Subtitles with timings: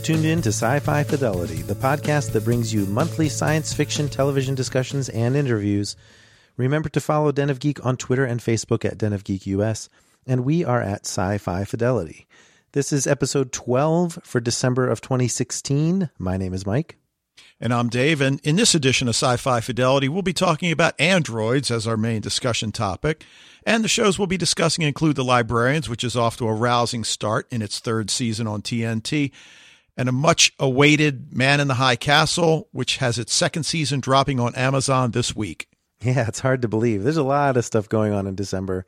[0.00, 4.08] You've tuned in to Sci Fi Fidelity, the podcast that brings you monthly science fiction
[4.08, 5.94] television discussions and interviews.
[6.56, 9.90] Remember to follow Den of Geek on Twitter and Facebook at Den of Geek US,
[10.26, 12.26] and we are at Sci Fi Fidelity.
[12.72, 16.08] This is episode 12 for December of 2016.
[16.18, 16.96] My name is Mike.
[17.60, 18.22] And I'm Dave.
[18.22, 21.98] And in this edition of Sci Fi Fidelity, we'll be talking about androids as our
[21.98, 23.26] main discussion topic.
[23.66, 27.04] And the shows we'll be discussing include The Librarians, which is off to a rousing
[27.04, 29.32] start in its third season on TNT,
[30.00, 34.40] and a much awaited Man in the High Castle, which has its second season dropping
[34.40, 35.68] on Amazon this week.
[36.00, 37.02] Yeah, it's hard to believe.
[37.02, 38.86] There's a lot of stuff going on in December.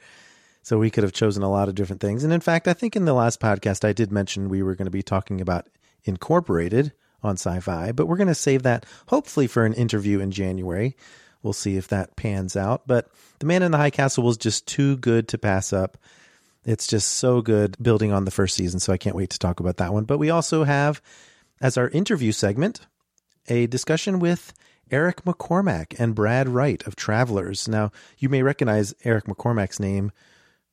[0.63, 2.25] So we could have chosen a lot of different things.
[2.25, 4.87] And in fact, I think in the last podcast, I did mention we were going
[4.87, 5.69] to be talking about
[6.05, 10.31] Incorporated on sci fi, but we're going to save that hopefully for an interview in
[10.31, 10.97] January.
[11.43, 12.87] We'll see if that pans out.
[12.87, 15.99] But The Man in the High Castle was just too good to pass up.
[16.65, 18.81] It's just so good building on the first season.
[18.81, 20.05] So I can't wait to talk about that one.
[20.05, 21.03] But we also have,
[21.61, 22.81] as our interview segment,
[23.49, 24.53] a discussion with
[24.91, 27.67] Eric McCormack and Brad Wright of Travelers.
[27.67, 30.13] Now, you may recognize Eric McCormack's name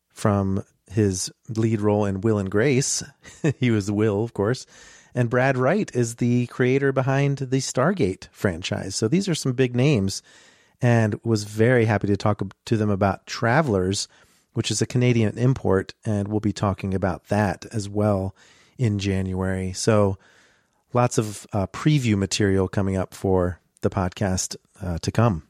[0.10, 3.04] from his lead role in Will and Grace.
[3.60, 4.66] he was Will, of course.
[5.16, 8.96] And Brad Wright is the creator behind the Stargate franchise.
[8.96, 10.22] So these are some big names
[10.82, 14.08] and was very happy to talk to them about Travelers,
[14.60, 15.94] which is a Canadian import.
[16.04, 18.36] And we'll be talking about that as well
[18.78, 19.72] in January.
[19.72, 20.18] So
[20.92, 25.44] lots of uh, preview material coming up for the podcast uh, to come.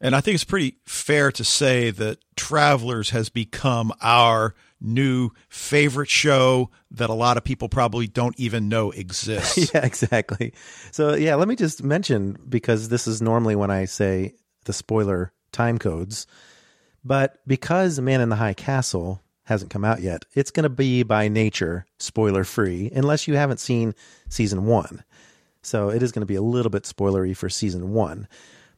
[0.00, 6.08] And I think it's pretty fair to say that Travelers has become our new favorite
[6.08, 9.70] show that a lot of people probably don't even know exists.
[9.74, 10.54] yeah, exactly.
[10.92, 14.34] So, yeah, let me just mention because this is normally when I say
[14.66, 16.28] the spoiler time codes,
[17.04, 21.02] but because Man in the High Castle hasn't come out yet, it's going to be
[21.02, 23.94] by nature spoiler free unless you haven't seen
[24.28, 25.04] season one.
[25.62, 28.26] So, it is going to be a little bit spoilery for season one.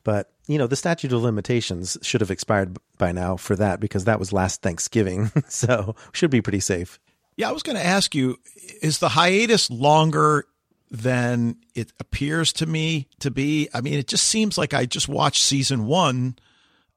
[0.04, 4.04] But, you know, the statute of limitations should have expired by now for that because
[4.04, 5.32] that was last Thanksgiving.
[5.48, 7.00] so should be pretty safe.
[7.36, 8.38] Yeah, I was going to ask you
[8.82, 10.46] is the hiatus longer
[10.90, 13.68] than it appears to me to be?
[13.74, 16.36] I mean, it just seems like I just watched season one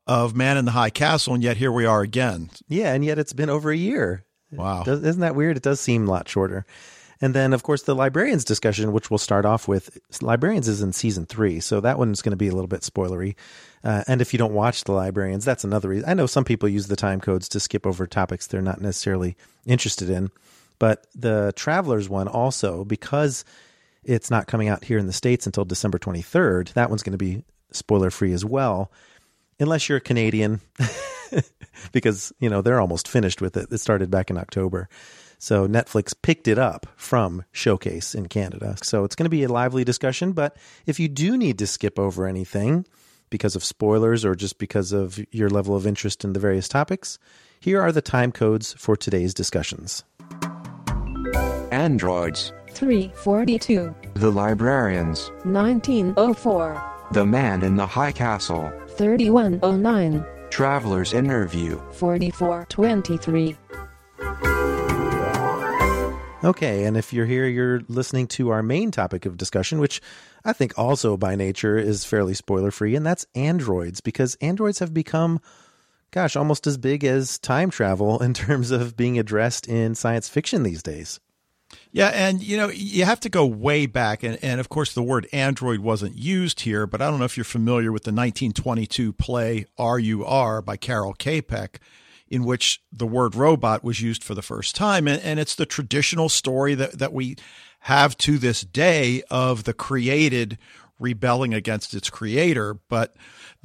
[0.08, 2.50] of Man in the High Castle, and yet here we are again.
[2.68, 4.26] Yeah, and yet it's been over a year.
[4.52, 4.84] Wow.
[4.88, 5.58] Isn't that weird?
[5.58, 6.66] It does seem a lot shorter.
[7.20, 9.98] And then, of course, the librarians discussion, which we'll start off with.
[10.22, 13.36] Librarians is in season three, so that one's going to be a little bit spoilery.
[13.84, 16.08] Uh, and if you don't watch the librarians, that's another reason.
[16.08, 19.36] I know some people use the time codes to skip over topics they're not necessarily
[19.66, 20.30] interested in,
[20.80, 23.44] but the travelers one also because
[24.04, 26.68] it's not coming out here in the states until December twenty third.
[26.76, 28.92] That one's going to be spoiler free as well,
[29.60, 30.62] unless you're a Canadian,
[31.92, 33.72] because you know they're almost finished with it.
[33.72, 34.90] It started back in October.
[35.40, 38.76] So Netflix picked it up from Showcase in Canada.
[38.82, 40.32] So it's going to be a lively discussion.
[40.32, 42.86] But if you do need to skip over anything
[43.30, 47.20] because of spoilers or just because of your level of interest in the various topics,
[47.60, 50.04] here are the time codes for today's discussions.
[51.72, 52.54] Androids.
[52.70, 53.96] 342.
[54.16, 55.30] The Librarians.
[55.44, 56.84] 1904.
[57.12, 58.72] The Man in the High Castle.
[58.98, 60.26] 3109.
[60.50, 61.80] Traveler's Interview.
[61.94, 63.56] 4423.
[66.44, 70.02] Okay, and if you're here, you're listening to our main topic of discussion, which
[70.46, 74.94] I think also by nature is fairly spoiler free, and that's androids, because androids have
[74.94, 75.42] become,
[76.12, 80.64] gosh, almost as big as time travel in terms of being addressed in science fiction
[80.64, 81.20] these days.
[81.98, 85.02] Yeah, and you know, you have to go way back, and, and of course, the
[85.02, 89.14] word android wasn't used here, but I don't know if you're familiar with the 1922
[89.14, 91.78] play RUR by Karel Čapek
[92.30, 95.08] in which the word robot was used for the first time.
[95.08, 97.36] And, and it's the traditional story that, that we
[97.80, 100.60] have to this day of the created
[101.00, 102.76] rebelling against its creator.
[102.90, 103.16] But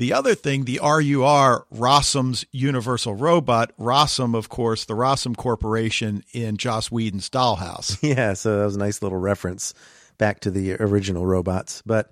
[0.02, 6.56] the other thing, the RUR, Rossum's Universal Robot, Rossum, of course, the Rossum Corporation in
[6.56, 7.96] Joss Whedon's Dollhouse.
[8.02, 9.74] Yeah, so that was a nice little reference
[10.18, 11.84] back to the original robots.
[11.86, 12.10] But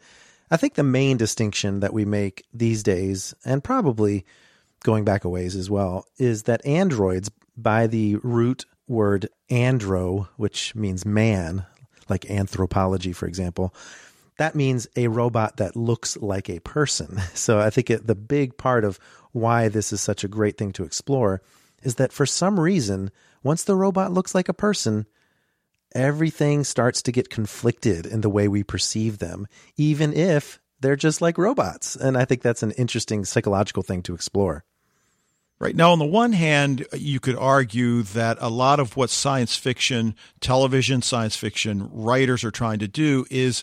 [0.53, 4.25] I think the main distinction that we make these days, and probably
[4.85, 10.77] going back a ways as well, is that androids, by the root word andro, which
[10.77, 11.67] means man,
[12.09, 13.75] like anthropology, for example,
[14.41, 17.21] that means a robot that looks like a person.
[17.35, 18.99] So I think it, the big part of
[19.33, 21.43] why this is such a great thing to explore
[21.83, 23.11] is that for some reason,
[23.43, 25.07] once the robot looks like a person,
[25.95, 29.47] everything starts to get conflicted in the way we perceive them,
[29.77, 31.95] even if they're just like robots.
[31.95, 34.65] And I think that's an interesting psychological thing to explore.
[35.59, 35.77] Right.
[35.77, 40.15] Now, on the one hand, you could argue that a lot of what science fiction,
[40.41, 43.63] television science fiction writers are trying to do is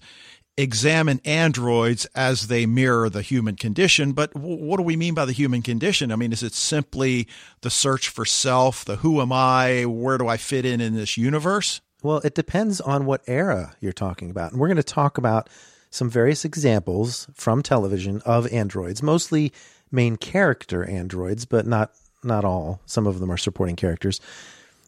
[0.58, 4.12] examine androids as they mirror the human condition.
[4.12, 6.12] But what do we mean by the human condition?
[6.12, 7.28] I mean, is it simply
[7.62, 11.16] the search for self, the who am I, where do I fit in in this
[11.18, 11.82] universe?
[12.02, 14.52] Well, it depends on what era you're talking about.
[14.52, 15.50] And we're going to talk about
[15.90, 19.54] some various examples from television of androids, mostly
[19.92, 21.92] main character androids, but not
[22.24, 22.82] not all.
[22.86, 24.20] Some of them are supporting characters.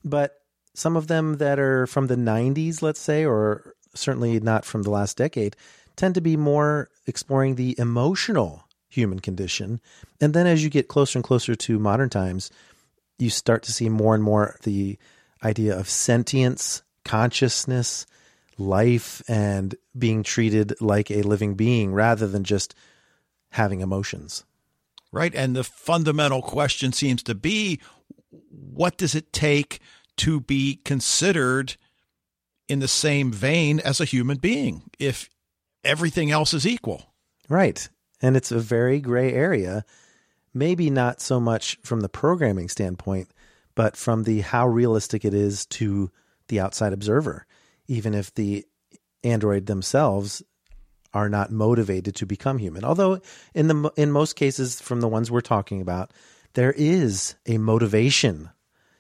[0.04, 0.42] But
[0.74, 4.92] some of them that are from the 90s, let's say, or certainly not from the
[4.92, 5.56] last decade,
[5.96, 9.80] tend to be more exploring the emotional human condition.
[10.20, 12.50] And then as you get closer and closer to modern times,
[13.18, 14.98] you start to see more and more the
[15.44, 18.06] idea of sentience, consciousness,
[18.58, 22.76] life, and being treated like a living being rather than just
[23.52, 24.44] having emotions.
[25.12, 25.34] Right.
[25.34, 27.80] And the fundamental question seems to be
[28.50, 29.80] what does it take
[30.18, 31.78] to be considered
[32.70, 35.30] in the same vein as a human being if
[35.84, 37.14] everything else is equal?
[37.50, 37.90] Right.
[38.22, 39.84] And it's a very gray area,
[40.54, 43.30] maybe not so much from the programming standpoint,
[43.76, 46.12] but from the how realistic it is to
[46.48, 47.46] the outside observer,
[47.88, 48.66] even if the
[49.24, 50.44] android themselves
[51.14, 52.84] are not motivated to become human.
[52.84, 53.20] Although
[53.56, 56.12] in the in most cases from the ones we're talking about,
[56.54, 58.50] there is a motivation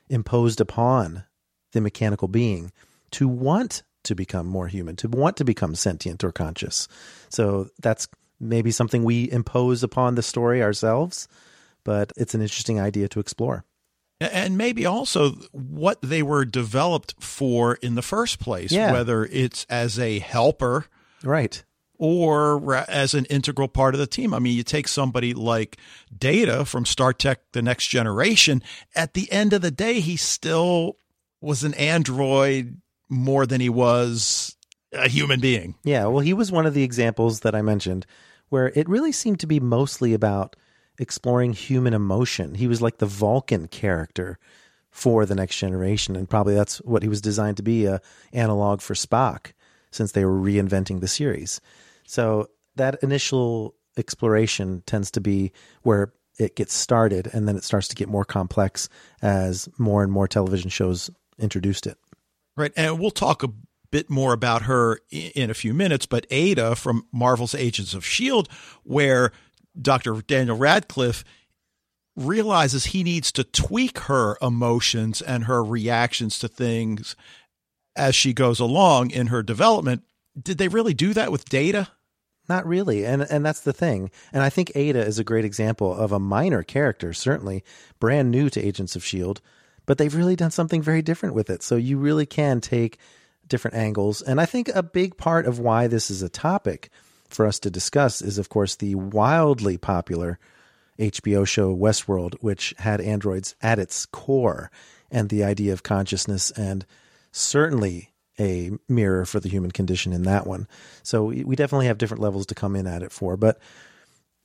[0.10, 1.24] imposed upon
[1.72, 2.72] the mechanical being
[3.12, 6.88] to want to become more human, to want to become sentient or conscious.
[7.30, 8.08] So that's
[8.40, 11.28] maybe something we impose upon the story ourselves,
[11.84, 13.66] but it's an interesting idea to explore.
[14.22, 18.92] And maybe also what they were developed for in the first place, Yeah.
[18.92, 20.86] whether it's as a helper
[21.24, 21.64] Right.
[21.98, 24.34] or as an integral part of the team.
[24.34, 25.78] I mean, you take somebody like
[26.18, 28.62] Data from Star Trek The Next Generation,
[28.96, 30.96] at the end of the day, he still
[31.42, 34.56] was an android more than he was
[34.94, 35.76] a human being.
[35.84, 38.06] Yeah, well, he was one of the examples that I mentioned
[38.50, 40.56] where it really seemed to be mostly about
[40.98, 42.56] exploring human emotion.
[42.56, 44.38] He was like the Vulcan character
[44.92, 48.02] for the next generation, and probably that's what he was designed to be a
[48.34, 49.54] analog for Spock
[49.92, 51.62] since they were reinventing the series.
[52.06, 55.52] So that initial exploration tends to be
[55.84, 58.90] where it gets started, and then it starts to get more complex
[59.22, 61.98] as more and more television shows introduced it.
[62.60, 62.74] Right.
[62.76, 63.54] And we'll talk a
[63.90, 68.50] bit more about her in a few minutes, but Ada from Marvel's Agents of S.H.I.E.L.D.,
[68.84, 69.32] where
[69.82, 70.22] Dr.
[70.22, 71.24] Daniel Radcliffe
[72.18, 77.16] realizes he needs to tweak her emotions and her reactions to things
[77.96, 80.04] as she goes along in her development.
[80.40, 81.88] Did they really do that with Data?
[82.50, 84.10] Not really, and and that's the thing.
[84.34, 87.64] And I think Ada is a great example of a minor character, certainly
[88.00, 89.40] brand new to Agents of Shield,
[89.90, 91.64] but they've really done something very different with it.
[91.64, 93.00] So you really can take
[93.48, 96.92] different angles, and I think a big part of why this is a topic
[97.28, 100.38] for us to discuss is, of course, the wildly popular
[101.00, 104.70] HBO show Westworld, which had androids at its core,
[105.10, 106.86] and the idea of consciousness, and
[107.32, 110.68] certainly a mirror for the human condition in that one.
[111.02, 113.38] So we definitely have different levels to come in at it for.
[113.38, 113.58] But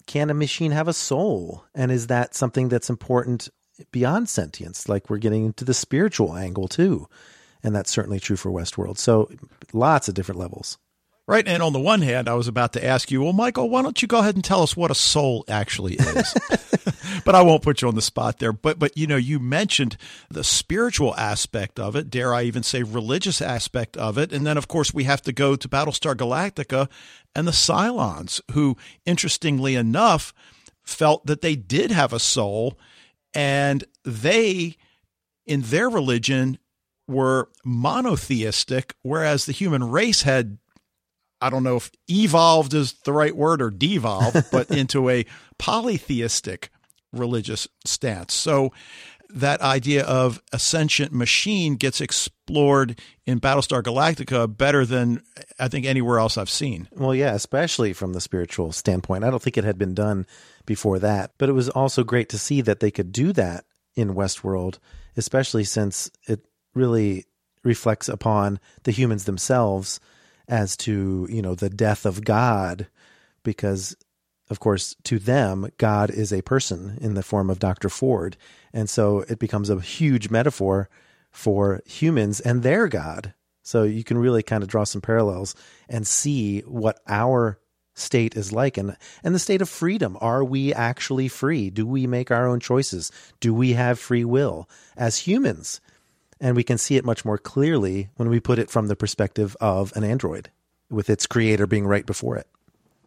[0.07, 1.67] can a machine have a soul?
[1.75, 3.51] And is that something that's important
[3.91, 4.89] beyond sentience?
[4.89, 7.09] Like we're getting into the spiritual angle too.
[7.63, 8.99] And that's certainly true for Westworld.
[8.99, 9.31] So
[9.73, 10.79] lots of different levels.
[11.27, 11.49] Right.
[11.49, 14.03] And on the one hand, I was about to ask you, well, Michael, why don't
[14.03, 16.35] you go ahead and tell us what a soul actually is?
[17.25, 18.53] but I won't put you on the spot there.
[18.53, 19.97] But, but, you know, you mentioned
[20.29, 24.35] the spiritual aspect of it, dare I even say religious aspect of it.
[24.35, 26.91] And then, of course, we have to go to Battlestar Galactica
[27.35, 28.77] and the Cylons, who,
[29.07, 30.35] interestingly enough,
[30.83, 32.79] felt that they did have a soul
[33.35, 34.77] and they,
[35.47, 36.59] in their religion,
[37.09, 40.59] were monotheistic, whereas the human race had
[41.41, 45.27] I don't know if evolved is the right word or devolved, but into a
[45.59, 46.71] polytheistic
[47.13, 48.33] religious stance.
[48.33, 48.73] So
[49.29, 55.23] that idea of a sentient machine gets explored in Battlestar Galactica better than
[55.59, 56.89] I think anywhere else I've seen.
[56.93, 59.25] Well, yeah, especially from the spiritual standpoint.
[59.25, 60.27] I don't think it had been done
[60.67, 64.15] before that, but it was also great to see that they could do that in
[64.15, 64.79] Westworld,
[65.17, 67.25] especially since it really
[67.63, 70.01] reflects upon the humans themselves
[70.49, 72.89] as to, you know, the death of God
[73.43, 73.97] because
[74.51, 77.89] of course, to them, God is a person in the form of Dr.
[77.89, 78.37] Ford.
[78.73, 80.89] And so it becomes a huge metaphor
[81.31, 83.33] for humans and their God.
[83.63, 85.55] So you can really kind of draw some parallels
[85.89, 87.59] and see what our
[87.95, 90.19] state is like and and the state of freedom.
[90.21, 91.71] Are we actually free?
[91.71, 93.11] Do we make our own choices?
[93.41, 95.81] Do we have free will as humans?
[96.41, 99.57] And we can see it much more clearly when we put it from the perspective
[99.61, 100.51] of an android
[100.91, 102.49] with its creator being right before it.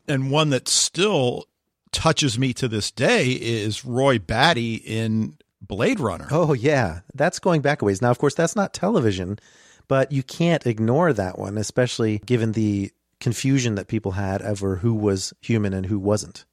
[0.08, 1.46] And one that still
[1.91, 6.27] touches me to this day is Roy Batty in Blade Runner.
[6.32, 8.01] Oh yeah, that's going back a ways.
[8.01, 9.39] Now, of course, that's not television,
[9.88, 14.93] but you can't ignore that one, especially given the confusion that people had over who
[14.93, 16.45] was human and who wasn't.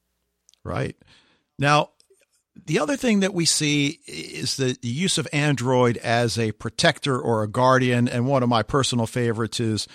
[0.63, 0.97] Right.
[1.59, 1.91] Now,
[2.67, 7.43] the other thing that we see is the use of Android as a protector or
[7.43, 8.09] a guardian.
[8.09, 9.89] And one of my personal favorites is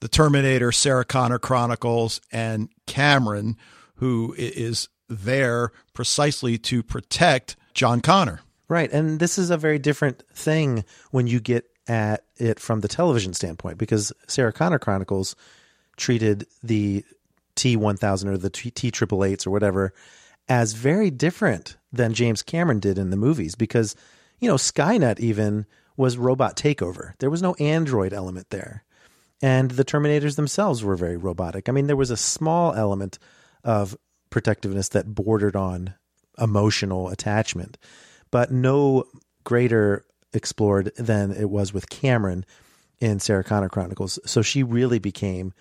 [0.00, 3.56] the Terminator, Sarah Connor Chronicles, and Cameron,
[3.96, 8.40] who is there precisely to protect John Connor.
[8.68, 8.90] Right.
[8.90, 13.32] And this is a very different thing when you get at it from the television
[13.32, 15.36] standpoint because Sarah Connor Chronicles
[15.96, 17.04] treated the
[17.56, 19.92] T1000 or the T triple eights or whatever
[20.48, 23.96] as very different than James Cameron did in the movies because,
[24.38, 27.14] you know, Skynet even was robot takeover.
[27.18, 28.84] There was no android element there.
[29.42, 31.68] And the Terminators themselves were very robotic.
[31.68, 33.18] I mean, there was a small element
[33.64, 33.96] of
[34.30, 35.94] protectiveness that bordered on
[36.38, 37.78] emotional attachment,
[38.30, 39.04] but no
[39.44, 42.44] greater explored than it was with Cameron
[42.98, 44.18] in Sarah Connor Chronicles.
[44.24, 45.52] So she really became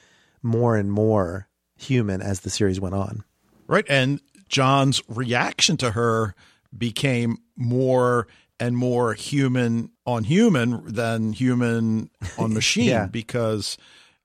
[0.45, 3.23] more and more human as the series went on.
[3.67, 3.85] Right.
[3.89, 6.35] And John's reaction to her
[6.77, 8.27] became more
[8.59, 13.07] and more human on human than human on machine yeah.
[13.07, 13.77] because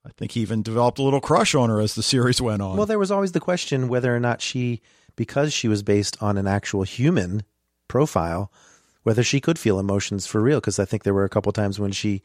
[0.07, 2.77] I think he even developed a little crush on her as the series went on.
[2.77, 4.83] Well, there was always the question whether or not she,
[5.17, 7.43] because she was based on an actual human
[7.89, 8.53] profile,
[9.03, 10.61] whether she could feel emotions for real.
[10.61, 12.23] Because I think there were a couple times when she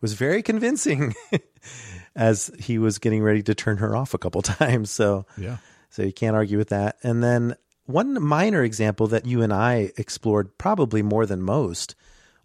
[0.00, 1.14] was very convincing
[2.16, 4.90] as he was getting ready to turn her off a couple times.
[4.90, 5.58] So, yeah.
[5.90, 6.96] So you can't argue with that.
[7.02, 11.94] And then one minor example that you and I explored probably more than most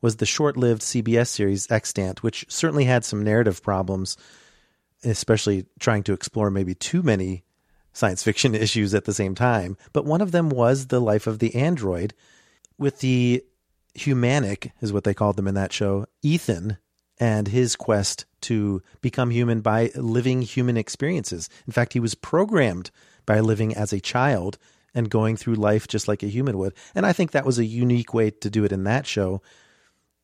[0.01, 4.17] was the short lived CBS series Extant, which certainly had some narrative problems,
[5.03, 7.43] especially trying to explore maybe too many
[7.93, 9.77] science fiction issues at the same time.
[9.93, 12.13] But one of them was the life of the android
[12.77, 13.43] with the
[13.93, 16.77] humanic, is what they called them in that show, Ethan,
[17.21, 21.47] and his quest to become human by living human experiences.
[21.67, 22.89] In fact, he was programmed
[23.27, 24.57] by living as a child
[24.95, 26.73] and going through life just like a human would.
[26.95, 29.41] And I think that was a unique way to do it in that show.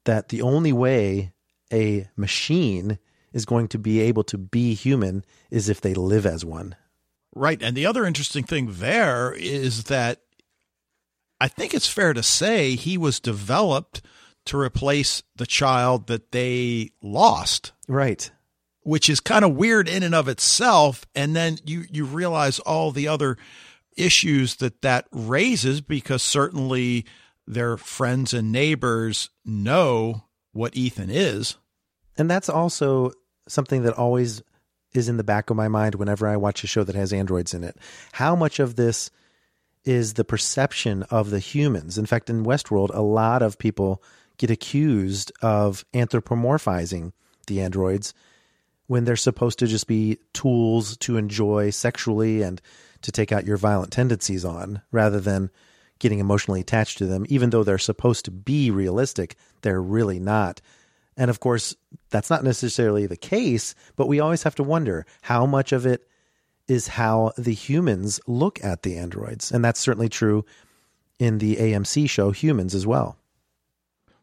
[0.06, 1.34] That the only way
[1.72, 2.98] a machine
[3.32, 6.76] is going to be able to be human is if they live as one.
[7.36, 7.62] Right.
[7.62, 10.22] And the other interesting thing there is that
[11.40, 14.02] I think it's fair to say he was developed
[14.48, 17.72] to replace the child that they lost.
[17.88, 18.30] Right.
[18.82, 21.06] Which is kind of weird in and of itself.
[21.16, 23.38] And then you, you realize all the other
[23.96, 27.06] issues that that raises because certainly
[27.46, 31.58] their friends and neighbors know what Ethan is.
[32.18, 33.12] And that's also
[33.48, 34.42] something that always
[34.94, 37.54] is in the back of my mind whenever I watch a show that has androids
[37.54, 37.78] in it.
[38.14, 39.12] How much of this
[39.86, 41.98] is the perception of the humans?
[41.98, 44.02] In fact, in Westworld, a lot of people
[44.38, 47.12] get accused of anthropomorphizing
[47.48, 48.14] the androids
[48.88, 52.62] when they're supposed to just be tools to enjoy sexually and
[53.02, 55.50] to take out your violent tendencies on rather than
[56.00, 57.26] getting emotionally attached to them.
[57.30, 60.62] Even though they're supposed to be realistic, they're really not.
[61.18, 61.76] And of course,
[62.10, 66.08] that's not necessarily the case, but we always have to wonder how much of it
[66.68, 69.52] is how the humans look at the androids.
[69.52, 70.46] And that's certainly true
[71.18, 73.18] in the AMC show Humans as well.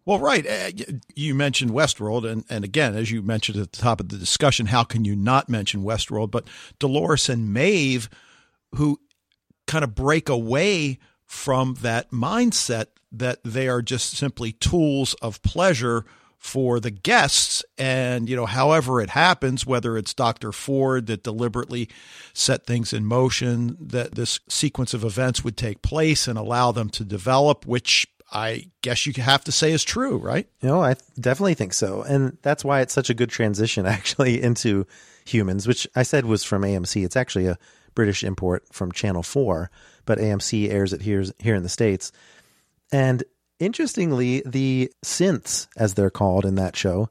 [0.07, 0.47] Well, right.
[0.47, 0.71] Uh,
[1.15, 4.67] you mentioned Westworld, and, and again, as you mentioned at the top of the discussion,
[4.67, 6.31] how can you not mention Westworld?
[6.31, 6.47] But
[6.79, 8.11] Dolores and Maeve
[8.77, 9.01] who
[9.67, 16.05] kind of break away from that mindset that they are just simply tools of pleasure
[16.39, 20.53] for the guests and you know however it happens whether it's Dr.
[20.53, 21.89] Ford that deliberately
[22.35, 26.91] set things in motion that this sequence of events would take place and allow them
[26.91, 30.97] to develop which I guess you have to say is true right You know, I
[31.19, 32.03] definitely think so.
[32.03, 34.87] And that's why it's such a good transition actually into
[35.25, 37.05] humans, which I said was from AMC.
[37.05, 37.59] It's actually a
[37.95, 39.71] British import from Channel 4,
[40.05, 42.13] but AMC airs it here, here in the States.
[42.93, 43.23] And
[43.59, 47.09] interestingly, the synths, as they're called in that show,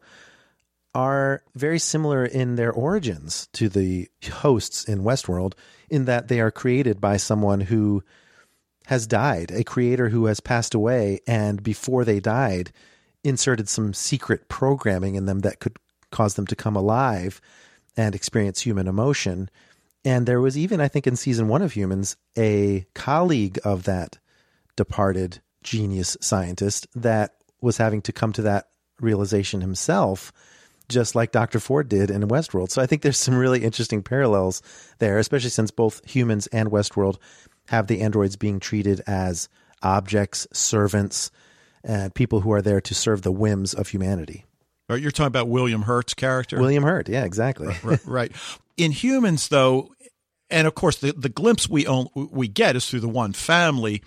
[0.95, 5.53] are very similar in their origins to the hosts in Westworld,
[5.89, 8.03] in that they are created by someone who
[8.87, 12.71] has died, a creator who has passed away, and before they died,
[13.23, 15.77] inserted some secret programming in them that could
[16.11, 17.41] cause them to come alive
[17.95, 19.49] and experience human emotion.
[20.05, 24.19] And there was even, I think, in season one of Humans, a colleague of that
[24.75, 28.67] departed genius scientist that was having to come to that
[28.99, 30.33] realization himself,
[30.89, 31.59] just like Dr.
[31.59, 32.69] Ford did in Westworld.
[32.69, 34.61] So I think there's some really interesting parallels
[34.99, 37.17] there, especially since both Humans and Westworld
[37.67, 39.49] have the androids being treated as
[39.81, 41.31] objects, servants,
[41.83, 44.45] and people who are there to serve the whims of humanity.
[44.89, 47.75] Or you're talking about William Hurt's character William Hurt, yeah, exactly.
[47.83, 48.31] right, right.
[48.77, 49.93] In humans, though,
[50.49, 54.03] and of course, the, the glimpse we own, we get is through the one family,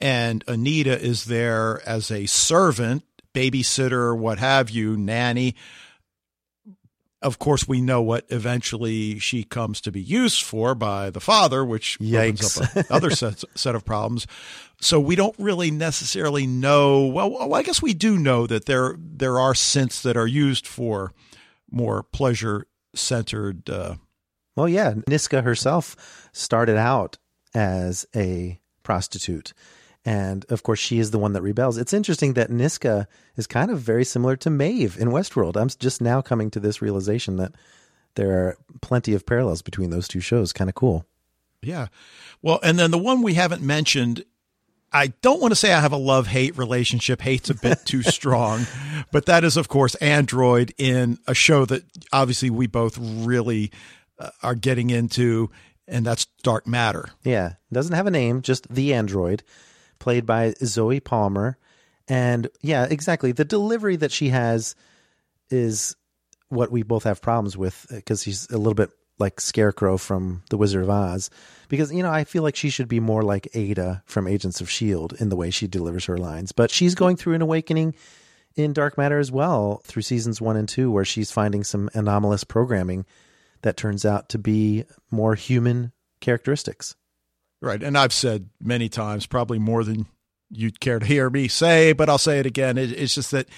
[0.00, 5.54] and Anita is there as a servant, babysitter, what have you, nanny.
[7.24, 11.64] Of course, we know what eventually she comes to be used for by the father,
[11.64, 12.58] which Yikes.
[12.58, 14.26] opens up another set, set of problems.
[14.80, 17.06] So we don't really necessarily know.
[17.06, 21.12] Well, I guess we do know that there there are synths that are used for
[21.70, 23.68] more pleasure centered.
[23.70, 23.94] Uh,
[24.54, 27.16] Well, yeah, Niska herself started out
[27.54, 29.54] as a prostitute.
[30.04, 31.78] And of course, she is the one that rebels.
[31.78, 33.06] It's interesting that Niska
[33.36, 35.56] is kind of very similar to Maeve in Westworld.
[35.56, 37.54] I'm just now coming to this realization that
[38.14, 40.52] there are plenty of parallels between those two shows.
[40.52, 41.06] Kind of cool.
[41.62, 41.86] Yeah.
[42.42, 44.24] Well, and then the one we haven't mentioned,
[44.92, 47.20] I don't want to say I have a love hate relationship.
[47.22, 48.66] Hate's a bit too strong,
[49.10, 51.82] but that is, of course, Android in a show that
[52.12, 53.72] obviously we both really
[54.18, 55.50] uh, are getting into,
[55.88, 57.08] and that's Dark Matter.
[57.24, 59.42] Yeah, doesn't have a name, just the android,
[60.04, 61.56] played by Zoie Palmer.
[62.08, 63.32] And yeah, exactly.
[63.32, 64.76] The delivery that she has
[65.48, 65.96] is
[66.50, 70.58] what we both have problems with because she's a little bit like Scarecrow from The
[70.58, 71.30] Wizard of Oz.
[71.70, 74.68] Because, you know, I feel like she should be more like Ada from Agents of
[74.68, 75.16] S.H.I.E.L.D.
[75.20, 76.52] in the way she delivers her lines.
[76.52, 77.94] But she's going through an awakening
[78.56, 82.44] in Dark Matter as well through seasons one and two, where she's finding some anomalous
[82.44, 83.06] programming
[83.62, 86.94] that turns out to be more human characteristics.
[87.64, 87.82] Right.
[87.82, 90.06] And I've said many times, probably more than
[90.50, 92.76] you'd care to hear me say, but I'll say it again.
[92.76, 93.48] It, it's just that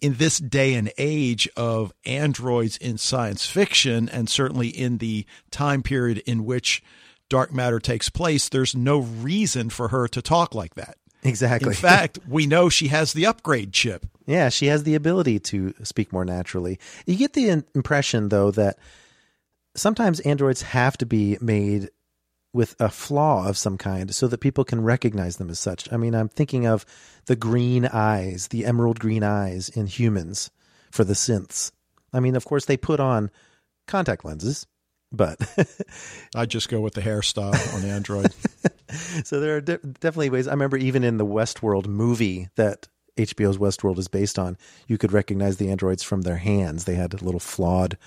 [0.00, 5.82] in this day and age of androids in science fiction, and certainly in the time
[5.82, 6.82] period in which
[7.28, 10.96] dark matter takes place, there's no reason for her to talk like that.
[11.24, 11.70] Exactly.
[11.70, 14.06] In fact, we know she has the upgrade chip.
[14.26, 16.78] Yeah, she has the ability to speak more naturally.
[17.04, 18.78] You get the impression, though, that
[19.74, 21.90] sometimes androids have to be made
[22.56, 25.92] with a flaw of some kind so that people can recognize them as such.
[25.92, 26.86] I mean, I'm thinking of
[27.26, 30.50] the green eyes, the emerald green eyes in humans
[30.90, 31.70] for the synths.
[32.14, 33.30] I mean, of course, they put on
[33.86, 34.66] contact lenses,
[35.12, 35.38] but
[36.34, 38.32] I just go with the hairstyle on android.
[39.24, 40.48] so there are de- definitely ways.
[40.48, 42.88] I remember even in the Westworld movie that
[43.18, 44.56] HBO's Westworld is based on,
[44.88, 46.84] you could recognize the androids from their hands.
[46.84, 47.98] They had little flawed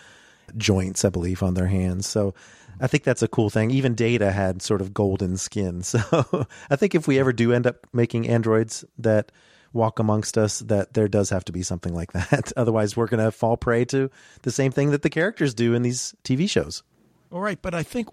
[0.57, 2.07] joints, I believe, on their hands.
[2.07, 2.33] So
[2.81, 3.71] I think that's a cool thing.
[3.71, 5.83] Even Data had sort of golden skin.
[5.89, 9.31] So I think if we ever do end up making androids that
[9.73, 12.51] walk amongst us, that there does have to be something like that.
[12.57, 14.09] Otherwise, we're going to fall prey to
[14.43, 16.83] the same thing that the characters do in these TV shows.
[17.31, 18.07] All right, but I think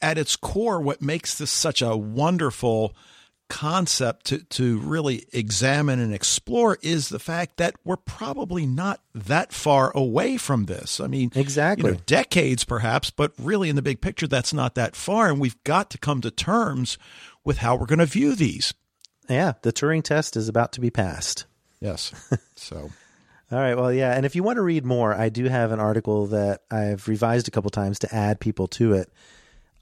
[0.00, 2.94] at its core, what makes this such a wonderful
[3.52, 9.52] concept to, to really examine and explore is the fact that we're probably not that
[9.52, 10.98] far away from this.
[10.98, 11.90] I mean, Exactly.
[11.90, 15.28] you know, decades perhaps, but really in the big picture, that's not that far.
[15.28, 16.96] And we've got to come to terms
[17.44, 18.72] with how we're going to view these.
[19.28, 21.44] Yeah, the Turing test is about to be passed.
[21.78, 22.10] Yes.
[22.56, 22.90] so.
[23.50, 23.74] All right.
[23.74, 24.16] Well, yeah.
[24.16, 27.48] And if you want to read more, I do have an article that I've revised
[27.48, 29.12] a couple times to add people to it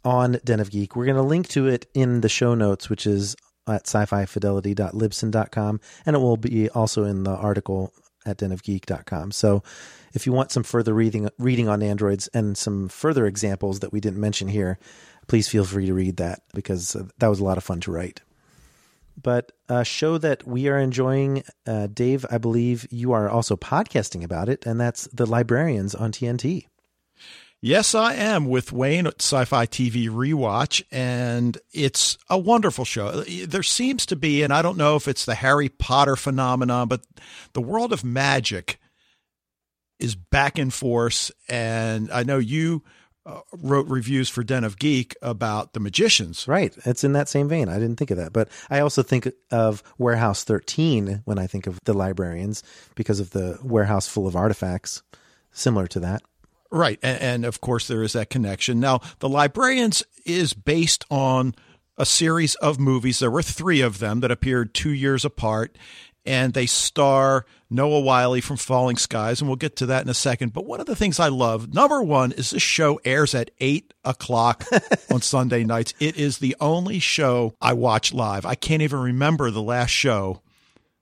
[0.05, 0.97] on Den of Geek.
[0.97, 3.37] We're going to link to it in the show notes, which is
[3.71, 5.81] at sci-fi-fidelity.libsyn.com.
[6.07, 7.93] And it will be also in the article
[8.27, 9.31] at denofgeek.com.
[9.33, 9.63] So
[10.13, 14.01] if you want some further reading, reading on androids and some further examples that we
[14.01, 14.79] didn't mention here,
[15.27, 17.93] please feel free to read that because uh, that was a lot of fun to
[17.93, 18.21] write.
[19.23, 21.43] but a show that we are enjoying.
[21.67, 26.11] Uh, Dave, I believe you are also podcasting about it, and that's The Librarians on
[26.13, 26.67] TNT.
[27.63, 33.21] Yes, I am with Wayne at Sci Fi TV Rewatch, and it's a wonderful show.
[33.21, 37.03] There seems to be, and I don't know if it's the Harry Potter phenomenon, but
[37.53, 38.81] the world of magic
[39.99, 41.31] is back in force.
[41.51, 42.83] And I know you
[43.27, 46.49] uh, wrote reviews for Den of Geek about the magicians.
[46.49, 46.75] Right.
[46.87, 47.69] It's in that same vein.
[47.69, 48.33] I didn't think of that.
[48.33, 52.63] But I also think of Warehouse 13 when I think of the librarians
[52.95, 55.03] because of the warehouse full of artifacts
[55.53, 56.23] similar to that.
[56.71, 56.99] Right.
[57.03, 58.79] And, and, of course, there is that connection.
[58.81, 61.55] Now, The Librarians is based on
[61.99, 63.19] a series of movies.
[63.19, 65.77] There were three of them that appeared two years apart,
[66.25, 70.15] and they star Noah Wyle from Falling Skies, and we'll get to that in a
[70.15, 70.53] second.
[70.53, 73.93] But one of the things I love, number one, is this show airs at eight
[74.05, 74.65] o'clock
[75.13, 75.93] on Sunday nights.
[76.01, 78.47] It is the only show I watch live.
[78.47, 80.41] I can't even remember the last show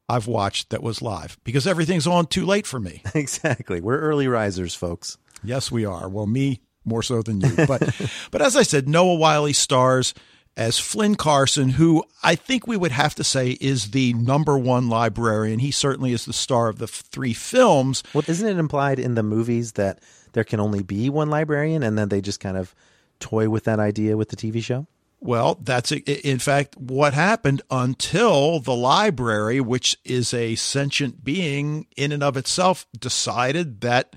[0.08, 3.02] I've watched that was live because everything's on too late for me.
[3.14, 3.80] Exactly.
[3.80, 5.18] We're early risers, folks.
[5.42, 6.08] Yes, we are.
[6.08, 7.54] Well, me more so than you.
[7.66, 10.14] But but as I said, Noah Wyle stars
[10.56, 14.88] as Flynn Carson, who I think we would have to say is the number one
[14.88, 15.60] librarian.
[15.60, 18.02] He certainly is the star of the three films.
[18.12, 20.00] Well, isn't it implied in the movies that
[20.32, 22.74] there can only be one librarian, and then they just kind of
[23.20, 24.86] toy with that idea with the TV show?
[25.20, 32.12] Well, that's in fact what happened until the library, which is a sentient being in
[32.12, 34.14] and of itself, decided that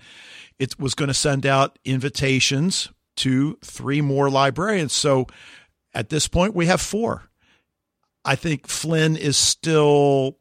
[0.62, 4.94] it was going to send out invitations to three more librarians.
[4.94, 5.26] So
[5.92, 7.24] at this point, we have four.
[8.24, 10.38] I think Flynn is still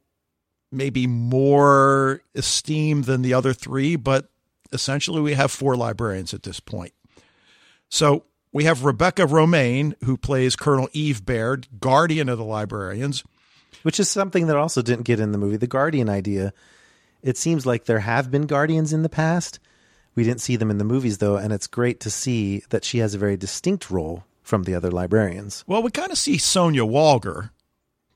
[0.70, 4.30] maybe more esteemed than the other three, but
[4.72, 6.92] essentially we have four librarians at this point.
[7.88, 13.24] So we have Rebecca Romijn, who plays Colonel Eve Baird, guardian of the librarians.
[13.84, 15.56] Which is something that also didn't get in the movie.
[15.56, 16.52] The guardian idea.
[17.22, 19.58] It seems like there have been guardians in the past,
[20.14, 22.98] we didn't see them in the movies, though, and it's great to see that she
[22.98, 25.64] has a very distinct role from the other librarians.
[25.66, 27.50] Well, we kind of see Sonya Walger.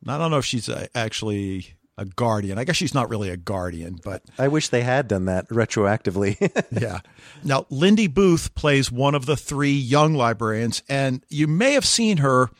[0.06, 2.58] I don't know if she's a, actually a guardian.
[2.58, 6.36] I guess she's not really a guardian, but I wish they had done that retroactively.
[6.70, 7.00] yeah.
[7.42, 12.18] Now, Lindy Booth plays one of the three young librarians, and you may have seen
[12.18, 12.50] her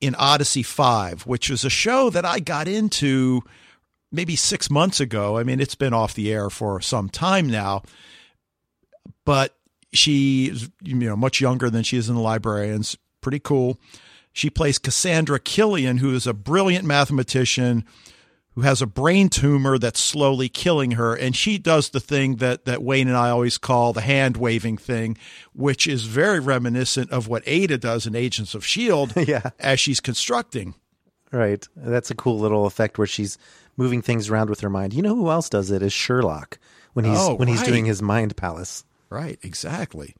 [0.00, 3.42] in Odyssey 5, which was a show that I got into
[4.10, 5.38] maybe six months ago.
[5.38, 7.82] I mean, it's been off the air for some time now
[9.24, 9.56] but
[9.92, 12.96] she's you know much younger than she is in the library, librarians.
[13.20, 13.78] Pretty cool.
[14.32, 17.84] She plays Cassandra Killian, who is a brilliant mathematician
[18.54, 21.14] who has a brain tumor that's slowly killing her.
[21.14, 24.76] And she does the thing that, that Wayne and I always call the hand waving
[24.76, 25.16] thing,
[25.54, 29.22] which is very reminiscent of what Ada does in Agents of S.H.I.E.L.D.
[29.26, 29.50] yeah.
[29.58, 30.74] as she's constructing.
[31.30, 31.66] Right.
[31.76, 33.38] That's a cool little effect where she's
[33.78, 34.92] moving things around with her mind.
[34.92, 36.58] You know who else does it is Sherlock
[36.92, 38.84] when he's oh, when he's doing his mind palace.
[39.12, 40.14] Right, exactly.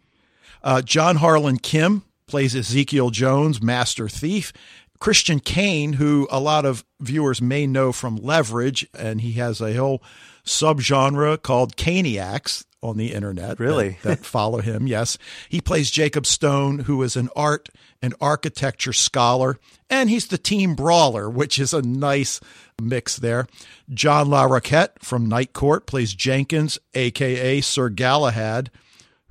[0.63, 4.53] Uh, John Harlan Kim plays Ezekiel Jones, Master Thief.
[5.01, 9.75] Christian Kane, who a lot of viewers may know from Leverage, and he has a
[9.75, 10.03] whole
[10.45, 13.61] subgenre called Caniacs on the internet.
[13.61, 13.99] Really?
[14.03, 15.19] That, that follow him, yes.
[15.49, 17.69] He plays Jacob Stone, who is an art
[18.01, 22.41] and architecture scholar, and he's the team brawler, which is a nice
[22.81, 23.47] mix there.
[23.93, 28.71] John Larroquette from Night Court plays Jenkins, aka Sir Galahad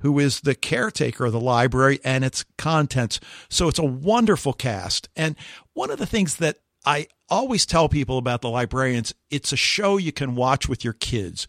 [0.02, 3.20] who is the caretaker of the library and its contents.
[3.48, 5.08] So it's a wonderful cast.
[5.14, 5.36] And
[5.74, 9.96] one of the things that I always tell people about the librarians, it's a show
[9.96, 11.46] you can watch with your kids,